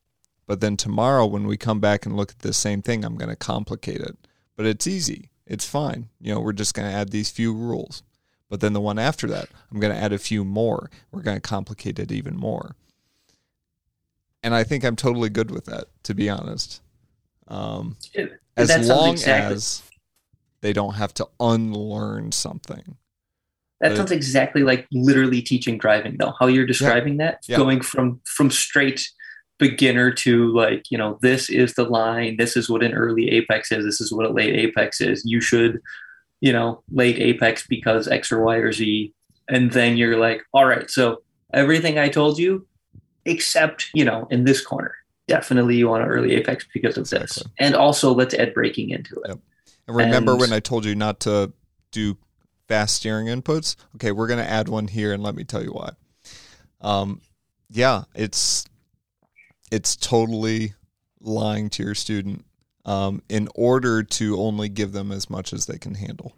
[0.45, 3.29] But then tomorrow when we come back and look at the same thing, I'm going
[3.29, 4.17] to complicate it.
[4.55, 5.29] But it's easy.
[5.45, 6.09] It's fine.
[6.19, 8.03] You know, we're just going to add these few rules.
[8.49, 10.89] But then the one after that, I'm going to add a few more.
[11.11, 12.75] We're going to complicate it even more.
[14.41, 16.81] And I think I'm totally good with that, to be honest.
[17.47, 17.97] Um,
[18.55, 19.83] as long exactly, as
[20.61, 22.97] they don't have to unlearn something.
[23.79, 26.33] That sounds exactly like literally teaching driving, though.
[26.39, 27.57] How you're describing yeah, that, yeah.
[27.57, 29.07] going from from straight
[29.59, 33.71] beginner to like you know this is the line this is what an early apex
[33.71, 35.81] is this is what a late apex is you should
[36.41, 39.13] you know late apex because x or y or z
[39.49, 41.17] and then you're like all right so
[41.53, 42.67] everything i told you
[43.25, 44.93] except you know in this corner
[45.27, 47.25] definitely you want an early apex because of exactly.
[47.25, 49.39] this and also let's add braking into it yep.
[49.87, 51.51] and remember and, when i told you not to
[51.91, 52.15] do
[52.67, 53.75] fast steering inputs.
[53.95, 55.91] Okay we're going to add one here and let me tell you why.
[56.81, 57.21] Um,
[57.69, 58.65] yeah it's
[59.71, 60.73] it's totally
[61.19, 62.45] lying to your student
[62.85, 66.35] um, in order to only give them as much as they can handle.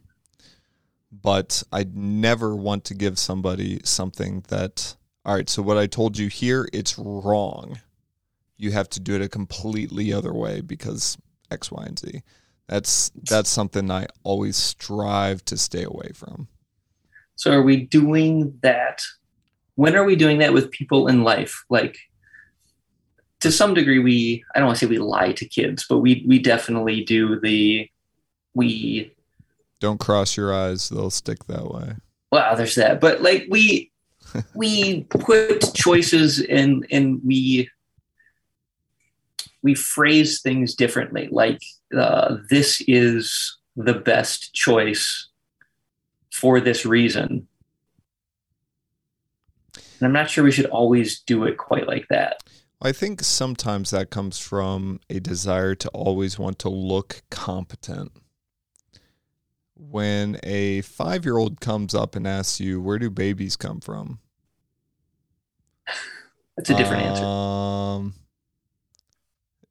[1.11, 6.17] But I'd never want to give somebody something that all right so what i told
[6.17, 7.79] you here it's wrong.
[8.57, 11.17] You have to do it a completely other way because
[11.51, 12.21] X, Y, and Z.
[12.69, 16.47] That's that's something I always strive to stay away from.
[17.35, 19.01] So are we doing that?
[19.73, 21.63] When are we doing that with people in life?
[21.69, 21.97] Like
[23.39, 26.23] to some degree we I don't want to say we lie to kids, but we
[26.27, 27.89] we definitely do the
[28.53, 29.13] we
[29.79, 31.95] don't cross your eyes, they'll stick that way.
[32.31, 33.01] Well, there's that.
[33.01, 33.91] But like we
[34.53, 37.67] we put choices and and we
[39.63, 41.29] we phrase things differently.
[41.31, 41.61] Like
[41.97, 45.29] uh, this is the best choice
[46.31, 47.47] for this reason.
[49.75, 52.41] And I'm not sure we should always do it quite like that.
[52.81, 58.11] I think sometimes that comes from a desire to always want to look competent.
[59.75, 64.19] When a five year old comes up and asks you, Where do babies come from?
[66.55, 68.19] That's a different um, answer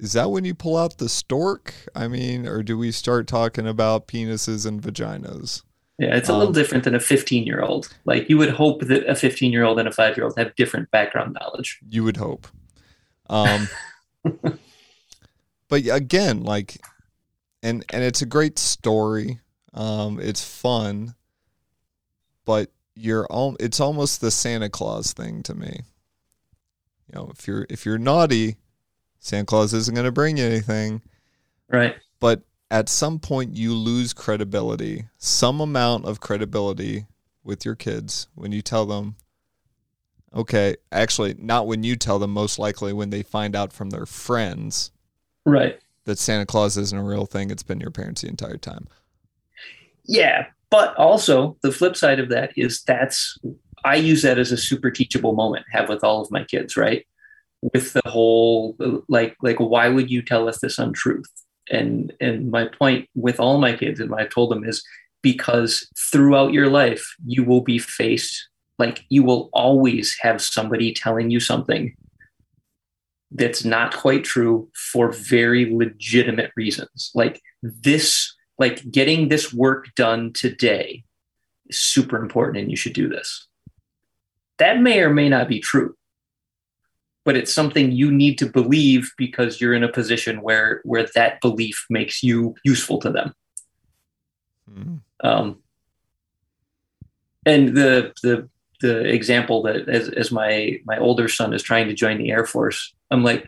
[0.01, 1.75] is that when you pull out the stork?
[1.95, 5.63] I mean, or do we start talking about penises and vaginas?
[5.99, 7.89] Yeah, it's a um, little different than a 15 year old.
[8.05, 10.55] Like you would hope that a 15 year old and a five year old have
[10.55, 11.81] different background knowledge.
[11.89, 12.47] You would hope.
[13.29, 13.69] Um,
[15.69, 16.79] but again, like,
[17.63, 19.41] and and it's a great story.
[19.75, 21.17] Um, it's fun,
[22.45, 23.57] but you're all.
[23.59, 25.81] It's almost the Santa Claus thing to me.
[27.09, 28.57] You know, if you're if you're naughty,
[29.19, 31.03] Santa Claus isn't going to bring you anything.
[31.69, 31.97] Right.
[32.21, 37.07] But at some point, you lose credibility, some amount of credibility
[37.45, 39.17] with your kids when you tell them,
[40.35, 44.07] okay, actually, not when you tell them, most likely when they find out from their
[44.07, 44.91] friends.
[45.47, 45.81] Right.
[46.05, 47.51] That Santa Claus isn't a real thing.
[47.51, 48.87] It's been your parents the entire time.
[50.05, 50.47] Yeah.
[50.71, 53.39] But also, the flip side of that is that's,
[53.85, 57.07] I use that as a super teachable moment, have with all of my kids, right?
[57.61, 58.77] With the whole
[59.09, 61.31] like like why would you tell us this untruth?
[61.71, 64.83] And and my point with all my kids and what i've told them is
[65.23, 71.31] because throughout your life you will be faced like you will always have somebody telling
[71.31, 71.95] you something
[73.31, 77.11] that's not quite true for very legitimate reasons.
[77.15, 81.05] Like this like getting this work done today
[81.67, 83.47] is super important and you should do this.
[84.59, 85.95] That may or may not be true
[87.29, 91.43] but it's something you need to believe because you're in a position where where that
[91.43, 93.35] belief makes you useful to them.
[94.73, 94.97] Mm-hmm.
[95.23, 95.59] Um,
[97.45, 98.49] and the the
[98.81, 102.47] the example that as, as my my older son is trying to join the Air
[102.47, 103.47] Force, I'm like,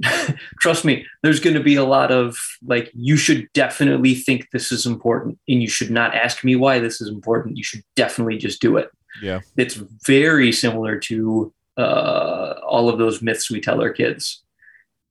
[0.60, 4.70] trust me, there's going to be a lot of like, you should definitely think this
[4.70, 7.56] is important, and you should not ask me why this is important.
[7.56, 8.88] You should definitely just do it.
[9.20, 9.74] Yeah, it's
[10.06, 14.42] very similar to uh, all of those myths we tell our kids.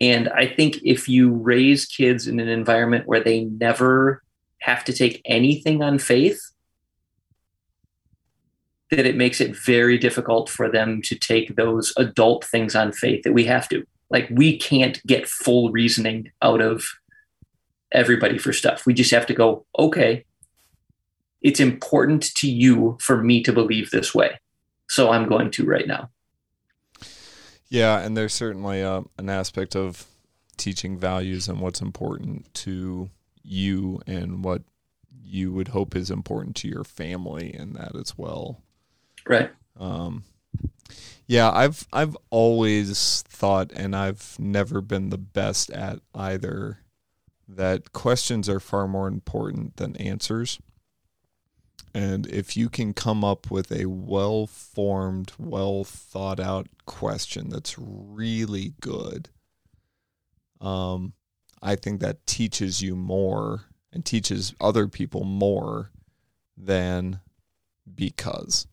[0.01, 4.23] And I think if you raise kids in an environment where they never
[4.59, 6.41] have to take anything on faith,
[8.91, 13.23] that it makes it very difficult for them to take those adult things on faith
[13.23, 13.85] that we have to.
[14.09, 16.85] Like we can't get full reasoning out of
[17.91, 18.85] everybody for stuff.
[18.85, 20.25] We just have to go, okay,
[21.41, 24.39] it's important to you for me to believe this way.
[24.89, 26.09] So I'm going to right now.
[27.75, 30.05] Yeah, and there's certainly uh, an aspect of
[30.55, 33.09] teaching values and what's important to
[33.43, 34.61] you and what
[35.21, 38.61] you would hope is important to your family in that as well.
[39.27, 39.51] Right.
[39.77, 40.23] Um,
[41.27, 46.79] yeah, I've I've always thought, and I've never been the best at either,
[47.49, 50.59] that questions are far more important than answers.
[51.95, 57.77] And if you can come up with a well formed, well thought out question that's
[57.79, 59.29] really good,
[60.59, 61.13] um,
[61.61, 65.89] I think that teaches you more and teaches other people more
[66.57, 67.21] than
[67.95, 68.67] because.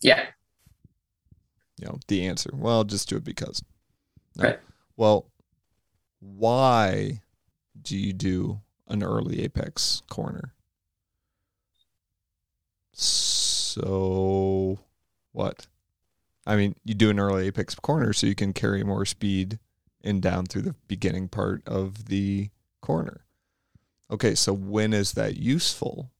[0.00, 0.26] Yeah.
[1.78, 2.50] You know, the answer.
[2.52, 3.62] Well, just do it because.
[4.36, 4.48] No.
[4.48, 4.58] Right.
[4.96, 5.30] Well,
[6.18, 7.20] why
[7.80, 10.54] do you do an early apex corner?
[12.94, 14.78] So
[15.32, 15.66] what?
[16.46, 19.58] I mean, you do an early apex corner so you can carry more speed
[20.02, 23.24] and down through the beginning part of the corner.
[24.10, 26.12] Okay, so when is that useful?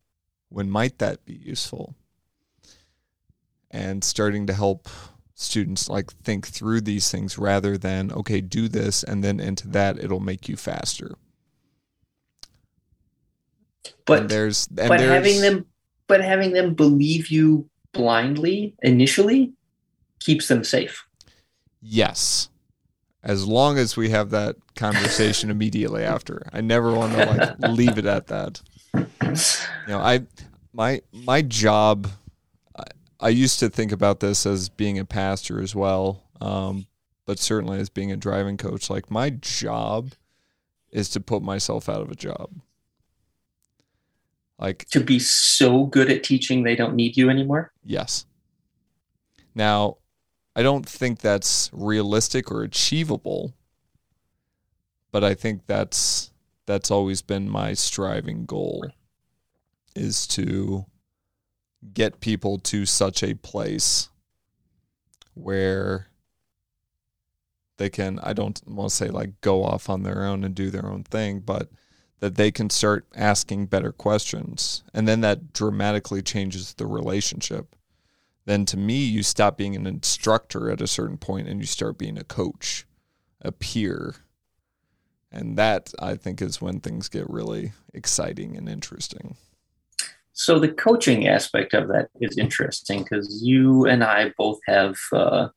[0.49, 1.95] When might that be useful?
[3.71, 4.89] And starting to help
[5.35, 9.99] students like think through these things rather than okay, do this and then into that
[9.99, 11.17] it'll make you faster.
[14.07, 15.67] But and there's and but there's, having them
[16.07, 19.53] but having them believe you blindly initially
[20.21, 21.07] keeps them safe.
[21.81, 22.49] Yes
[23.25, 26.47] as long as we have that conversation immediately after.
[26.53, 28.61] I never want to like leave it at that.
[28.95, 29.49] You
[29.89, 30.21] know, I
[30.73, 32.09] my my job.
[32.77, 32.85] I,
[33.19, 36.87] I used to think about this as being a pastor as well, um,
[37.27, 38.91] but certainly as being a driving coach.
[38.91, 40.13] Like my job
[40.93, 42.51] is to put myself out of a job.
[44.59, 47.73] Like to be so good at teaching, they don't need you anymore.
[47.85, 48.27] Yes.
[49.55, 49.99] Now,
[50.57, 53.55] I don't think that's realistic or achievable,
[55.11, 56.31] but I think that's
[56.67, 58.87] that's always been my striving goal
[59.95, 60.87] is to
[61.93, 64.09] get people to such a place
[65.35, 66.09] where
[67.77, 70.71] they can I don't want to say like go off on their own and do
[70.71, 71.69] their own thing, but
[72.25, 74.83] that they can start asking better questions.
[74.93, 77.75] And then that dramatically changes the relationship
[78.47, 81.99] then to me, you stop being an instructor at a certain point and you start
[81.99, 82.87] being a coach,
[83.41, 84.17] a peer.
[85.33, 89.37] And that, I think, is when things get really exciting and interesting.
[90.33, 95.49] So, the coaching aspect of that is interesting because you and I both have uh,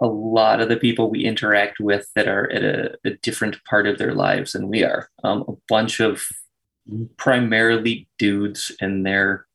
[0.00, 3.86] a lot of the people we interact with that are at a, a different part
[3.86, 5.08] of their lives than we are.
[5.22, 6.26] Um, a bunch of
[7.16, 9.46] primarily dudes in their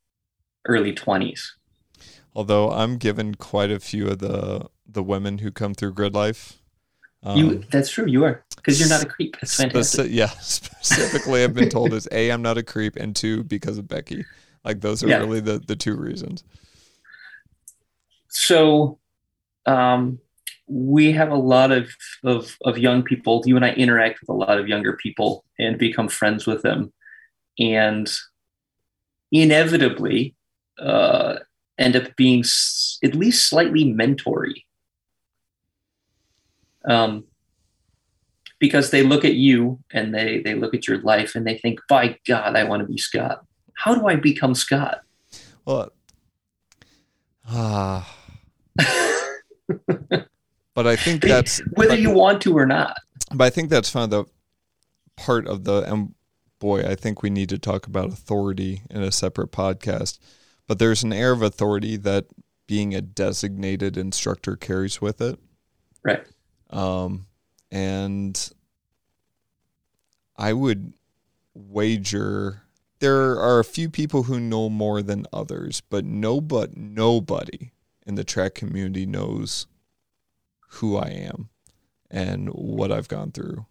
[0.66, 1.42] early 20s
[2.36, 6.62] Although I'm given quite a few of the the women who come through grid life.
[7.22, 8.06] Um, you that's true.
[8.06, 9.36] You are because you're not a creep.
[9.42, 10.06] That's fantastic.
[10.06, 13.78] Speci- yeah, specifically, I've been told is a I'm not a creep, and two because
[13.78, 14.26] of Becky.
[14.64, 15.18] Like those are yeah.
[15.18, 16.44] really the the two reasons.
[18.30, 19.00] So,
[19.66, 20.20] um,
[20.70, 21.89] we have a lot of,
[22.24, 23.41] of of young people.
[23.45, 26.93] You and I interact with a lot of younger people and become friends with them,
[27.57, 28.09] and
[29.32, 30.36] inevitably,
[30.80, 31.38] uh,
[31.78, 34.65] end up being s- at least slightly mentory.
[36.86, 37.26] Um,
[38.59, 41.80] because they look at you and they they look at your life and they think,
[41.89, 43.43] by God, I want to be Scott.
[43.74, 45.01] How do I become Scott?
[45.65, 45.91] Well,
[47.47, 48.15] ah.
[50.84, 52.97] but I think that's whether but, you want to or not.
[53.34, 54.25] But I think that's of the
[55.15, 56.13] part of the and
[56.59, 60.19] boy, I think we need to talk about authority in a separate podcast
[60.69, 62.27] but there's an air of authority that
[62.67, 65.39] being a designated instructor carries with it.
[66.03, 66.23] Right.
[66.69, 67.25] Um,
[67.71, 68.51] and
[70.38, 70.93] I would
[71.55, 72.61] wager
[72.99, 77.71] there are a few people who know more than others, but no, but nobody
[78.05, 79.65] in the track community knows
[80.70, 81.49] who I am
[82.09, 83.65] and what I've gone through.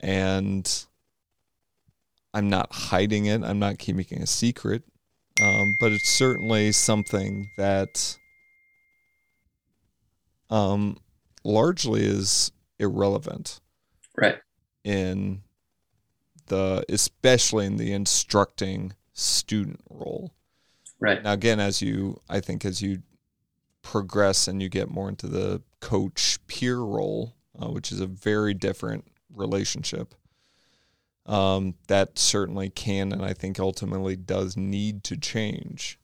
[0.00, 0.86] And
[2.34, 3.42] I'm not hiding it.
[3.42, 4.82] I'm not keeping a secret.
[5.40, 8.18] Um, but it's certainly something that
[10.50, 10.98] um,
[11.44, 13.60] largely is irrelevant.
[14.16, 14.38] Right.
[14.84, 15.42] In
[16.46, 20.32] the, especially in the instructing student role.
[21.00, 21.22] Right.
[21.22, 23.02] Now, again, as you, I think, as you
[23.88, 28.52] progress and you get more into the coach peer role, uh, which is a very
[28.52, 30.14] different relationship,
[31.24, 35.98] um, that certainly can and I think ultimately does need to change.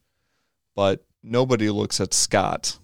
[0.74, 2.78] But nobody looks at Scott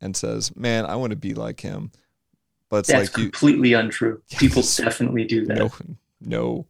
[0.00, 1.92] and says, "Man, I want to be like him."
[2.68, 4.20] But it's That's like you, completely untrue.
[4.36, 5.58] People definitely do that.
[5.58, 5.70] no,
[6.20, 6.66] no.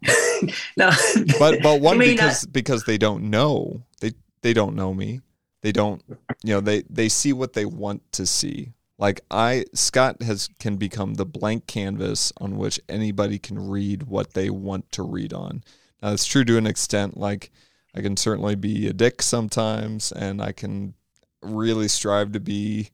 [0.77, 0.91] no,
[1.39, 5.23] But but one You because because they don't know they they don't know me.
[5.63, 6.03] They don't
[6.45, 8.73] you know they they see what they want to see.
[8.99, 14.35] Like I Scott has can become the blank canvas on which anybody can read what
[14.35, 15.63] they want to read on.
[16.03, 17.17] Now it's true to an extent.
[17.17, 17.51] Like
[17.95, 20.95] I can certainly be a dick sometimes, and I can
[21.43, 22.91] really strive to be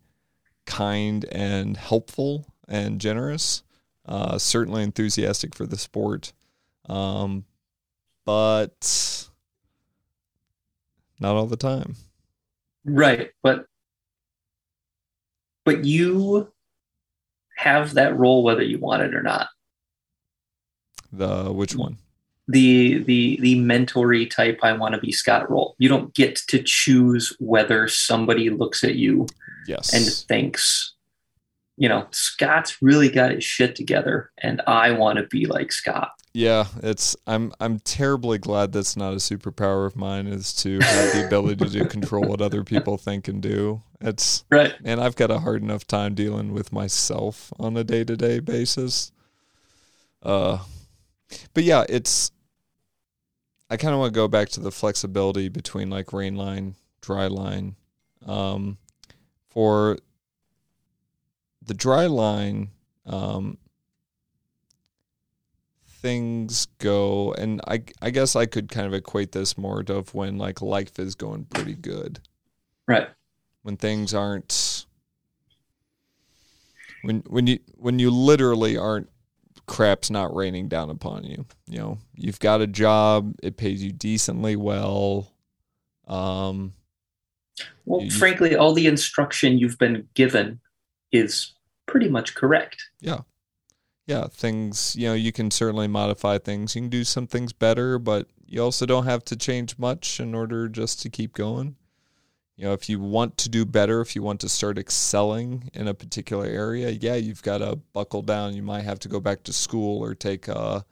[0.67, 3.63] kind and helpful and generous.
[4.07, 6.35] Uh, certainly enthusiastic for the sport,
[6.89, 7.45] um,
[8.27, 9.29] but
[11.19, 11.97] not all the time.
[12.85, 13.67] Right, but
[15.65, 16.53] but you
[17.57, 19.49] have that role whether you want it or not.
[21.13, 21.99] The which one?
[22.49, 25.75] The the the mentory type I want to be Scott role.
[25.79, 29.27] You don't get to choose whether somebody looks at you
[29.67, 29.95] Yes.
[29.95, 30.93] and thinks,
[31.79, 36.11] you know, Scott's really got his shit together, and I want to be like Scott.
[36.37, 41.13] Yeah, it's I'm I'm terribly glad that's not a superpower of mine is to have
[41.13, 43.83] the ability to control what other people think and do.
[44.01, 44.75] It's Right.
[44.85, 49.13] and I've got a hard enough time dealing with myself on a day-to-day basis.
[50.25, 50.59] Uh
[51.55, 52.33] but yeah, it's
[53.71, 57.29] I kind of want to go back to the flexibility between like rain line, dry
[57.29, 57.77] line.
[58.27, 58.79] Um
[59.51, 59.99] for
[61.65, 62.71] the dry line
[63.07, 63.57] um
[66.05, 70.37] things go and I I guess I could kind of equate this more to when
[70.37, 72.21] like life is going pretty good
[72.87, 73.09] Right.
[73.63, 74.85] when things aren't
[77.01, 79.09] when when you when you literally aren't
[79.67, 83.91] crap's not raining down upon you you know you've got a job it pays you
[83.91, 85.33] decently well
[86.07, 86.75] um
[87.87, 90.61] Well, you- frankly, all the instruction you've been given
[91.13, 91.55] is
[91.87, 92.91] pretty much correct.
[93.01, 93.21] yeah
[94.07, 96.75] things you know you can certainly modify things.
[96.75, 100.35] You can do some things better but you also don't have to change much in
[100.35, 101.77] order just to keep going.
[102.57, 105.89] You know if you want to do better if you want to start excelling in
[105.89, 108.55] a particular area yeah you've got to buckle down.
[108.55, 110.85] You might have to go back to school or take a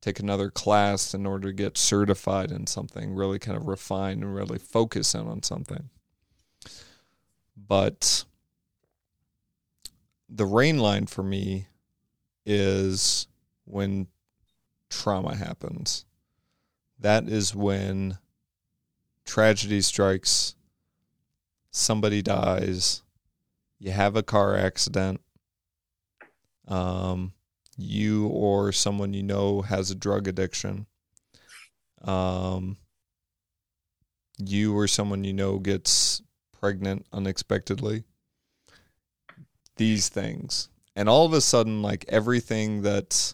[0.00, 4.34] take another class in order to get certified in something really kind of refine and
[4.34, 5.90] really focus in on something.
[7.56, 8.24] But
[10.28, 11.66] the rain line for me
[12.48, 13.26] is
[13.66, 14.06] when
[14.88, 16.06] trauma happens.
[16.98, 18.16] That is when
[19.26, 20.54] tragedy strikes,
[21.70, 23.02] somebody dies,
[23.78, 25.20] you have a car accident,
[26.66, 27.34] um,
[27.76, 30.86] you or someone you know has a drug addiction,
[32.02, 32.78] um,
[34.38, 36.22] you or someone you know gets
[36.58, 38.04] pregnant unexpectedly.
[39.76, 43.32] These things and all of a sudden like everything that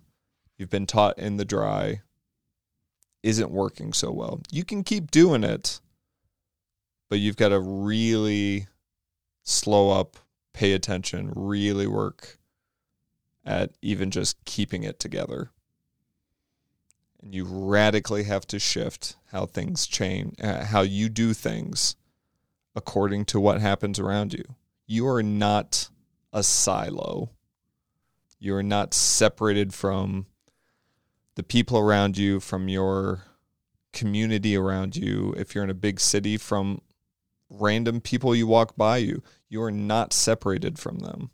[0.58, 2.02] you've been taught in the dry
[3.22, 4.42] isn't working so well.
[4.52, 5.80] You can keep doing it
[7.08, 8.66] but you've got to really
[9.44, 10.18] slow up
[10.52, 12.38] pay attention really work
[13.46, 15.50] at even just keeping it together.
[17.22, 21.96] And you radically have to shift how things change uh, how you do things
[22.76, 24.44] according to what happens around you.
[24.86, 25.88] You are not
[26.30, 27.30] a silo
[28.44, 30.26] you are not separated from
[31.34, 33.22] the people around you, from your
[33.92, 35.34] community around you.
[35.36, 36.82] If you're in a big city, from
[37.48, 41.30] random people you walk by you, you are not separated from them.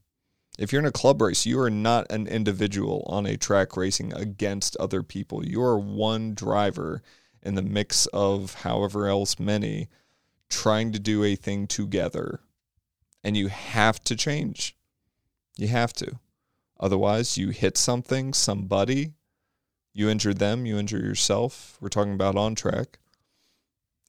[0.58, 4.12] If you're in a club race, you are not an individual on a track racing
[4.12, 5.44] against other people.
[5.44, 7.02] You are one driver
[7.42, 9.88] in the mix of however else many
[10.48, 12.40] trying to do a thing together.
[13.24, 14.76] And you have to change.
[15.56, 16.18] You have to.
[16.80, 19.12] Otherwise, you hit something, somebody,
[19.92, 21.76] you injure them, you injure yourself.
[21.80, 22.98] We're talking about on track.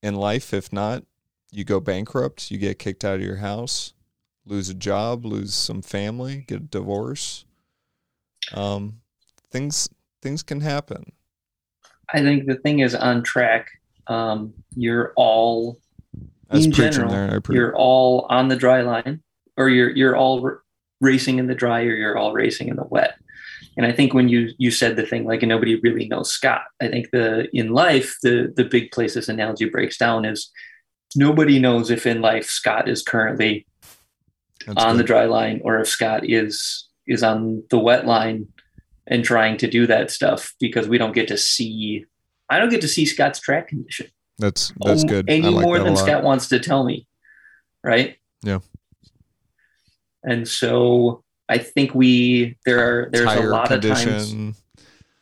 [0.02, 1.04] In life, if not,
[1.52, 3.94] you go bankrupt, you get kicked out of your house,
[4.46, 7.46] lose a job, lose some family, get a divorce.
[8.54, 9.02] Um,
[9.52, 9.90] things
[10.22, 11.12] things can happen.
[12.14, 13.68] I think the thing is on track.
[14.08, 15.80] Um, you're all
[16.52, 17.42] in general, there.
[17.42, 19.22] Pre- you're all on the dry line,
[19.58, 20.42] or you're you're all
[21.02, 23.16] racing in the dry, or you're all racing in the wet.
[23.78, 26.88] And I think when you you said the thing like nobody really knows Scott, I
[26.88, 30.50] think the in life the the big place this analogy breaks down is
[31.16, 33.66] nobody knows if in life Scott is currently
[34.66, 38.48] That's on the dry line or if Scott is is on the wet line
[39.08, 42.06] and trying to do that stuff because we don't get to see
[42.50, 45.30] I don't get to see Scott's track condition That's that's um, good.
[45.30, 45.96] any like more than.
[45.96, 47.08] Scott wants to tell me.
[47.84, 48.18] Right?
[48.44, 48.60] Yeah.
[50.24, 54.36] And so I think we there are there's Tire a lot of times.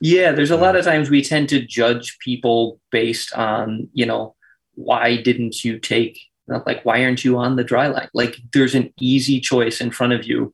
[0.02, 4.36] Yeah, there's a lot of times we tend to judge people based on, you know,
[4.76, 8.08] why didn't you take, like, why aren't you on the dry line?
[8.14, 10.54] Like, there's an easy choice in front of you,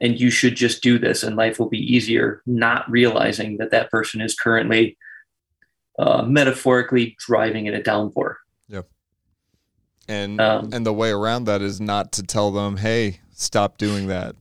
[0.00, 3.92] and you should just do this, and life will be easier, not realizing that that
[3.92, 4.98] person is currently
[6.00, 8.38] uh, metaphorically driving in a downpour.
[8.66, 8.82] Yeah,
[10.08, 14.06] and Um, and the way around that is not to tell them, "Hey, stop doing
[14.08, 14.34] that."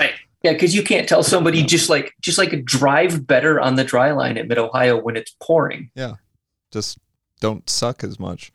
[0.00, 0.12] Right.
[0.42, 4.12] Yeah, because you can't tell somebody just like just like drive better on the dry
[4.12, 5.90] line at Mid Ohio when it's pouring.
[5.94, 6.14] Yeah,
[6.72, 6.98] just
[7.40, 8.52] don't suck as much.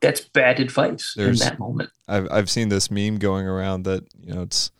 [0.00, 1.90] That's bad advice There's- in that moment.
[2.06, 4.70] I've I've seen this meme going around that you know it's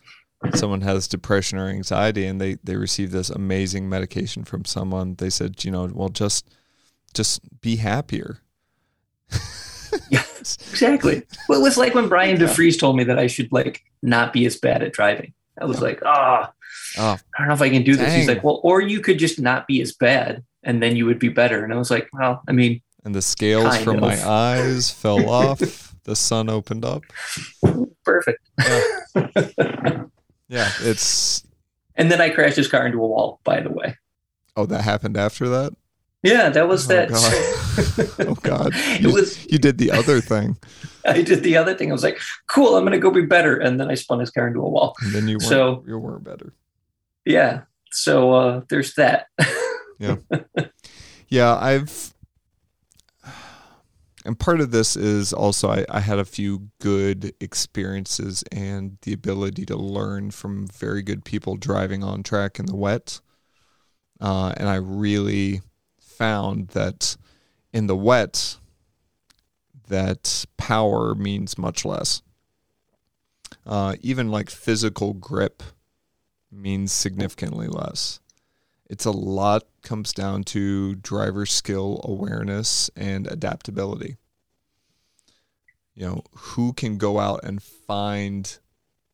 [0.55, 5.15] someone has depression or anxiety and they they receive this amazing medication from someone.
[5.17, 6.49] They said, you know, well just
[7.15, 8.41] just be happier.
[10.11, 11.23] Yes, exactly.
[11.49, 14.45] Well, it was like when Brian DeFries told me that I should like not be
[14.47, 15.33] as bad at driving.
[15.61, 16.53] I was like, ah,
[16.97, 18.15] Oh, I don't know if I can do this.
[18.15, 21.19] He's like, well, or you could just not be as bad, and then you would
[21.19, 21.65] be better.
[21.65, 25.29] And I was like, well, I mean, and the scales Kind from my eyes fell
[25.43, 25.93] off.
[26.05, 27.03] The sun opened up.
[28.05, 28.41] perfect.
[30.49, 31.43] Yeah, it's
[31.97, 33.41] And then I crashed his car into a wall.
[33.45, 33.97] By the way,
[34.57, 35.73] oh that happened after that.
[36.25, 37.09] Yeah, that was Oh, that.
[37.11, 37.61] God.
[38.29, 39.45] Oh God, it was.
[39.51, 40.57] you did the other thing,
[41.05, 41.91] I did the other thing.
[41.91, 44.47] I was like, cool, I'm gonna go be better, and then I spun his car
[44.49, 44.95] into a wall.
[45.03, 46.53] and then you weren't So- you weren't better.
[47.25, 47.63] Yeah.
[47.93, 49.27] So uh, there's that.
[50.01, 50.17] Yeah.
[51.29, 52.13] Yeah, I've
[54.27, 59.13] and part of this is also I, I had a few good experiences and the
[59.13, 63.21] ability to learn from very good people driving on track in the wet.
[64.21, 65.61] Uh, and I really
[66.17, 67.17] found that
[67.73, 68.57] in the wet
[69.89, 72.23] that power means much less.
[73.67, 75.63] Uh, even like physical grip
[76.51, 78.21] means significantly less
[78.87, 84.17] it's a lot comes down to driver skill awareness and adaptability
[85.95, 88.59] you know who can go out and find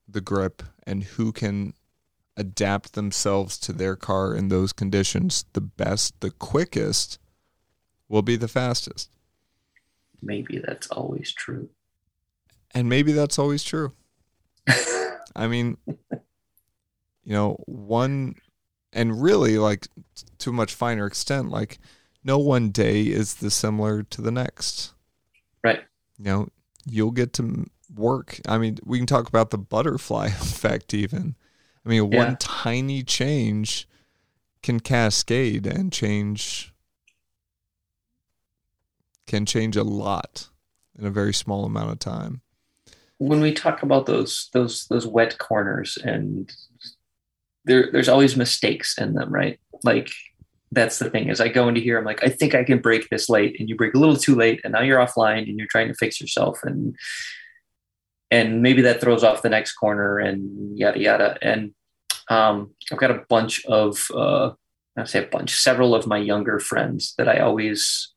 [0.09, 1.73] the grip and who can
[2.41, 7.19] adapt themselves to their car in those conditions the best the quickest
[8.09, 9.11] will be the fastest
[10.23, 11.71] Maybe that's always true.
[12.75, 13.93] and maybe that's always true
[15.37, 15.77] I mean,
[17.25, 18.35] you know, one,
[18.93, 19.87] and really, like,
[20.39, 21.79] to a much finer extent, like,
[22.25, 24.93] no one day is the similar to the next.
[25.63, 25.81] Right.
[26.19, 26.49] You know,
[26.87, 28.41] you'll get to work.
[28.47, 31.37] I mean, we can talk about the butterfly effect, even.
[31.85, 32.19] I mean, Yeah.
[32.27, 33.89] one tiny change
[34.63, 36.73] can cascade and change,
[39.27, 40.49] can change a lot
[40.99, 42.43] in a very small amount of time.
[43.19, 46.51] when we talk about those those those wet corners and
[47.67, 50.11] there there's always mistakes in them right like
[50.73, 53.07] that's the thing is i go into here i'm like i think i can brake
[53.11, 55.69] this late and you brake a little too late and now you're offline and you're
[55.69, 56.97] trying to fix yourself and
[58.31, 61.39] and maybe that throws off the next corner and yada yada.
[61.43, 61.75] And
[62.29, 64.51] um, i've got a bunch of uh,
[64.97, 68.13] i say a bunch several of my younger friends that i always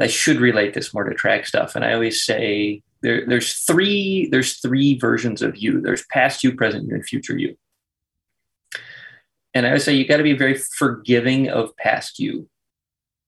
[0.00, 1.74] i should relate this more to track stuff.
[1.74, 5.80] And i always say there, there's three there's three versions of you.
[5.80, 7.56] There's past you present you and future you.
[9.54, 12.48] And i would say you got to be very forgiving of past you.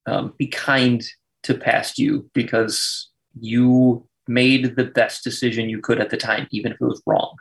[0.07, 1.03] Um, be kind
[1.43, 6.72] to past you because you made the best decision you could at the time even
[6.72, 7.37] if it was wrong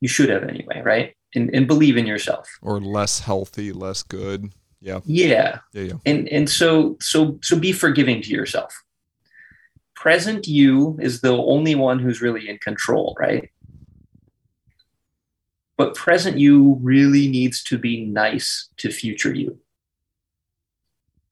[0.00, 4.52] you should have anyway right and, and believe in yourself Or less healthy, less good.
[4.80, 5.00] Yeah.
[5.04, 5.82] yeah Yeah.
[5.84, 5.92] Yeah.
[6.04, 8.82] and and so so so be forgiving to yourself
[9.94, 13.50] present you is the only one who's really in control right
[15.76, 19.58] but present you really needs to be nice to future you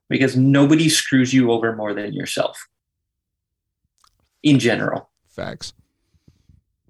[0.09, 2.69] because nobody screws you over more than yourself
[4.43, 5.11] in general.
[5.29, 5.73] Facts.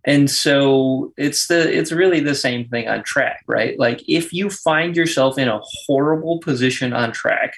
[0.05, 3.79] and so it's the it's really the same thing on track right?
[3.79, 7.53] Like if you find yourself in a horrible position on track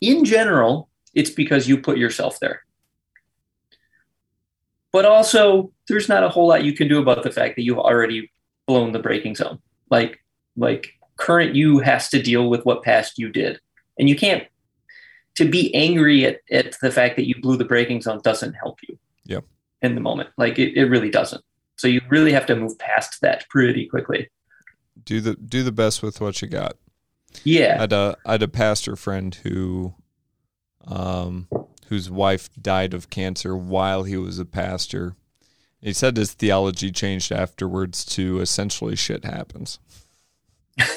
[0.00, 2.64] in general it's because you put yourself there.
[4.92, 7.78] But also there's not a whole lot you can do about the fact that you've
[7.78, 8.32] already
[8.66, 9.58] blown the braking zone.
[9.90, 10.20] Like
[10.56, 13.60] like current you has to deal with what past you did.
[13.98, 14.44] And you can't
[15.36, 18.78] to be angry at, at the fact that you blew the braking zone doesn't help
[18.88, 18.98] you.
[19.26, 19.44] Yep.
[19.82, 20.30] In the moment.
[20.36, 21.42] Like it, it really doesn't.
[21.76, 24.28] So you really have to move past that pretty quickly.
[25.04, 26.76] Do the do the best with what you got.
[27.42, 27.76] Yeah.
[27.76, 29.94] I had a I had a pastor friend who
[30.86, 31.48] um
[31.88, 35.16] whose wife died of cancer while he was a pastor.
[35.80, 39.78] He said his theology changed afterwards to essentially shit happens.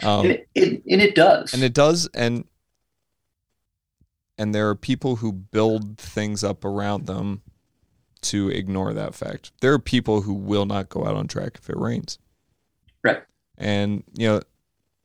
[0.00, 1.52] Um, and, it, it, and it does.
[1.52, 2.44] and it does and
[4.38, 7.42] and there are people who build things up around them
[8.22, 9.52] to ignore that fact.
[9.60, 12.18] There are people who will not go out on track if it rains.
[13.02, 13.22] Right.
[13.56, 14.40] and you know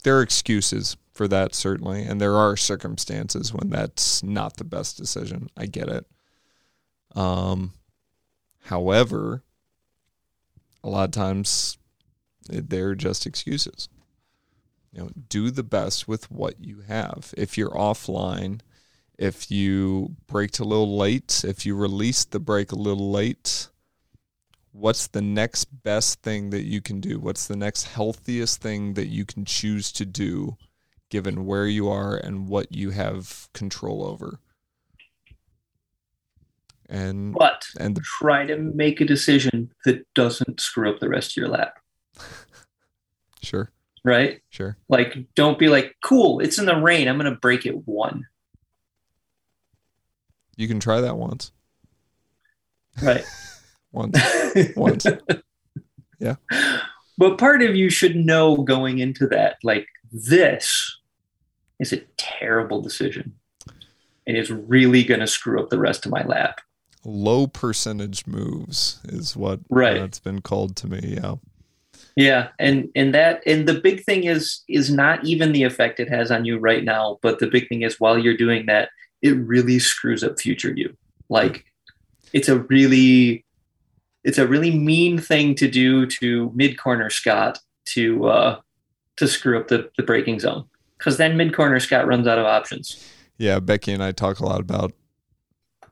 [0.03, 2.03] there are excuses for that certainly.
[2.03, 5.49] And there are circumstances when that's not the best decision.
[5.55, 6.05] I get it.
[7.15, 7.73] Um
[8.63, 9.43] however
[10.83, 11.77] a lot of times
[12.49, 13.87] they're just excuses.
[14.91, 17.33] You know do the best with what you have.
[17.37, 18.61] If you're offline
[19.17, 23.67] if you braked a little late if you released the brake a little late
[24.71, 29.07] what's the next best thing that you can do what's the next healthiest thing that
[29.07, 30.57] you can choose to do
[31.09, 34.39] given where you are and what you have control over
[36.93, 41.31] and but and the, try to make a decision that doesn't screw up the rest
[41.31, 41.79] of your lap.
[43.41, 43.71] sure
[44.05, 44.41] Right?
[44.49, 47.07] sure Like, don't be like, cool, it's in the rain.
[47.07, 48.25] I'm going to break it one.
[50.55, 51.51] You can try that once
[53.01, 53.23] Right.
[53.91, 54.17] once
[54.75, 55.05] once
[56.19, 56.35] Yeah.
[57.17, 60.99] But part of you should know going into that, like, this
[61.79, 63.35] is a terrible decision.
[64.25, 66.61] And it's really going to screw up the rest of my lap.
[67.03, 69.97] low percentage moves is what Right.
[69.97, 71.35] it's been called to me yeah
[72.15, 76.09] Yeah, and and that and the big thing is is not even the effect it
[76.09, 78.89] has on you right now, but the big thing is while you're doing that,
[79.23, 80.95] it really screws up future you.
[81.29, 81.65] Like
[82.33, 83.43] it's a really
[84.23, 88.59] it's a really mean thing to do to mid corner Scott to uh
[89.17, 90.65] to screw up the, the braking zone.
[90.99, 93.03] Because then mid corner Scott runs out of options.
[93.37, 94.93] yeah becky and i talk a lot about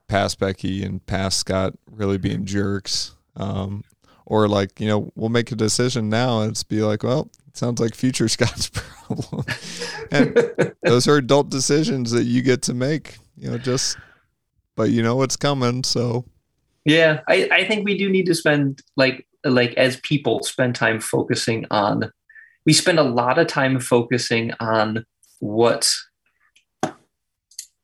[0.06, 3.82] past becky and past scott really being jerks um,
[4.26, 7.56] or like you know we'll make a decision now and it's be like well it
[7.56, 8.68] sounds like future scott's
[9.06, 9.44] problem
[10.10, 10.36] and
[10.82, 13.96] those are adult decisions that you get to make you know just
[14.76, 16.24] but you know what's coming so
[16.84, 21.00] Yeah, I, I think we do need to spend like like as people spend time
[21.00, 22.10] focusing on
[22.64, 25.04] we spend a lot of time focusing on
[25.40, 25.92] what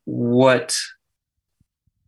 [0.04, 0.76] what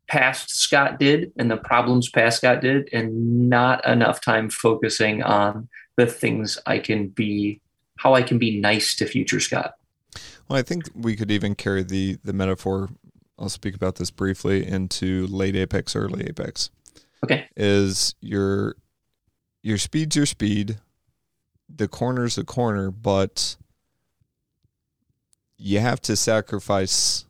[0.09, 5.69] past Scott did and the problems past Scott did and not enough time focusing on
[5.97, 7.61] the things I can be
[7.99, 9.75] how I can be nice to future Scott.
[10.49, 12.89] Well, I think we could even carry the the metaphor.
[13.41, 16.71] I'll speak about this briefly into late apex, early apex.
[17.25, 17.49] Okay.
[17.57, 18.77] Is your
[19.63, 20.79] your speed's your speed,
[21.75, 23.57] the corner's the corner, but
[25.57, 27.25] you have to sacrifice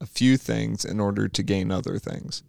[0.00, 2.42] a few things in order to gain other things.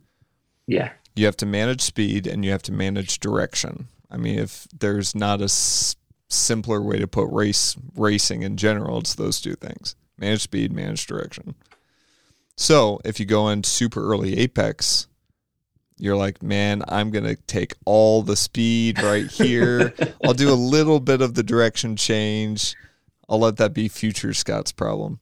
[0.67, 0.91] Yeah.
[1.15, 3.87] You have to manage speed and you have to manage direction.
[4.09, 5.95] I mean, if there's not a s-
[6.29, 11.05] simpler way to put race racing in general, it's those two things: manage speed, manage
[11.07, 11.55] direction.
[12.61, 15.07] So if you go in super early apex,
[15.97, 19.95] you're like, man, I'm gonna take all the speed right here.
[20.23, 22.75] I'll do a little bit of the direction change.
[23.27, 25.19] I'll let that be future Scott's problem.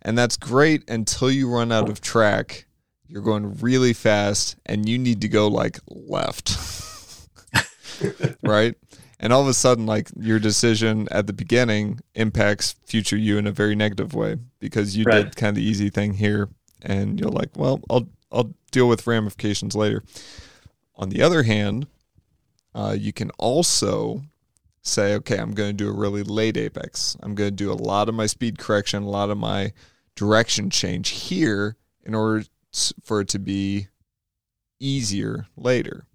[0.00, 2.64] And that's great until you run out of track.
[3.06, 6.56] You're going really fast and you need to go like left.
[8.42, 8.74] right?
[9.20, 13.46] And all of a sudden, like your decision at the beginning impacts future you in
[13.46, 15.24] a very negative way because you Right.
[15.24, 16.48] did kind of the easy thing here
[16.82, 20.02] and you're like, well, I'll I'll deal with ramifications later.
[20.96, 21.86] On the other hand,
[22.74, 24.22] uh, you can also
[24.82, 27.16] say, okay, I'm going to do a really late apex.
[27.22, 29.72] I'm going to do a lot of my speed correction, a lot of my
[30.14, 32.44] direction change here in order
[33.02, 33.88] for it to be
[34.80, 36.06] easier later.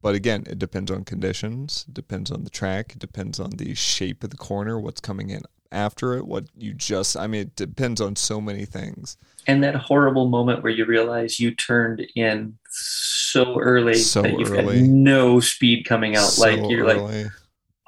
[0.00, 3.74] But again, it depends on conditions, it depends on the track, it depends on the
[3.74, 5.42] shape of the corner, what's coming in
[5.72, 9.16] after it, what you just, I mean, it depends on so many things.
[9.46, 14.50] and that horrible moment where you realize you turned in so early So that you've
[14.50, 14.80] early.
[14.80, 16.24] got no speed coming out.
[16.28, 17.26] So like you're like, early.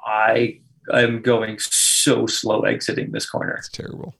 [0.05, 0.59] I
[0.93, 3.55] am going so slow exiting this corner.
[3.55, 4.15] it's terrible.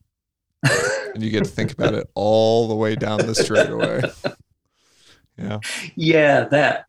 [0.63, 4.01] and you get to think about it all the way down the straightaway.
[5.41, 5.59] Yeah.
[5.95, 6.85] yeah, that.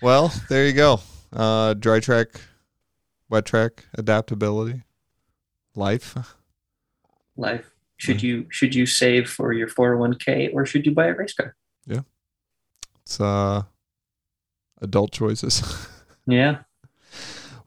[0.00, 1.00] Well, there you go.
[1.32, 2.28] Uh, dry track,
[3.28, 4.82] wet track, adaptability,
[5.74, 6.16] life.
[7.36, 7.70] life.
[7.98, 8.22] Should Mhm.
[8.22, 11.54] you should you save for your 401k or should you buy a race car?
[11.86, 12.00] Yeah.
[13.02, 13.62] It's uh,
[14.80, 15.62] adult choices.
[16.28, 16.62] Yeah.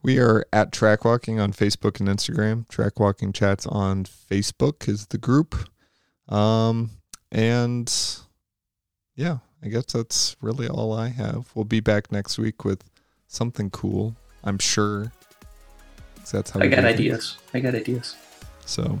[0.02, 2.68] We are at Track Walking on Facebook and Instagram.
[2.68, 5.54] Track Walking Chats on Facebook is the group.
[6.28, 6.90] Um,
[7.32, 7.90] and
[9.16, 11.50] yeah, I guess that's really all I have.
[11.54, 12.84] We'll be back next week with
[13.26, 15.12] something cool, I'm sure.
[16.30, 16.94] That's how I got do things.
[16.94, 17.36] ideas.
[17.54, 18.16] I got ideas.
[18.66, 19.00] So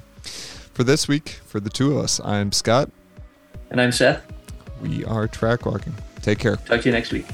[0.74, 2.90] for this week, for the two of us, I'm Scott.
[3.70, 4.22] And I'm Seth.
[4.82, 5.94] We are Track Walking.
[6.22, 6.56] Take care.
[6.56, 7.26] Talk to you next week.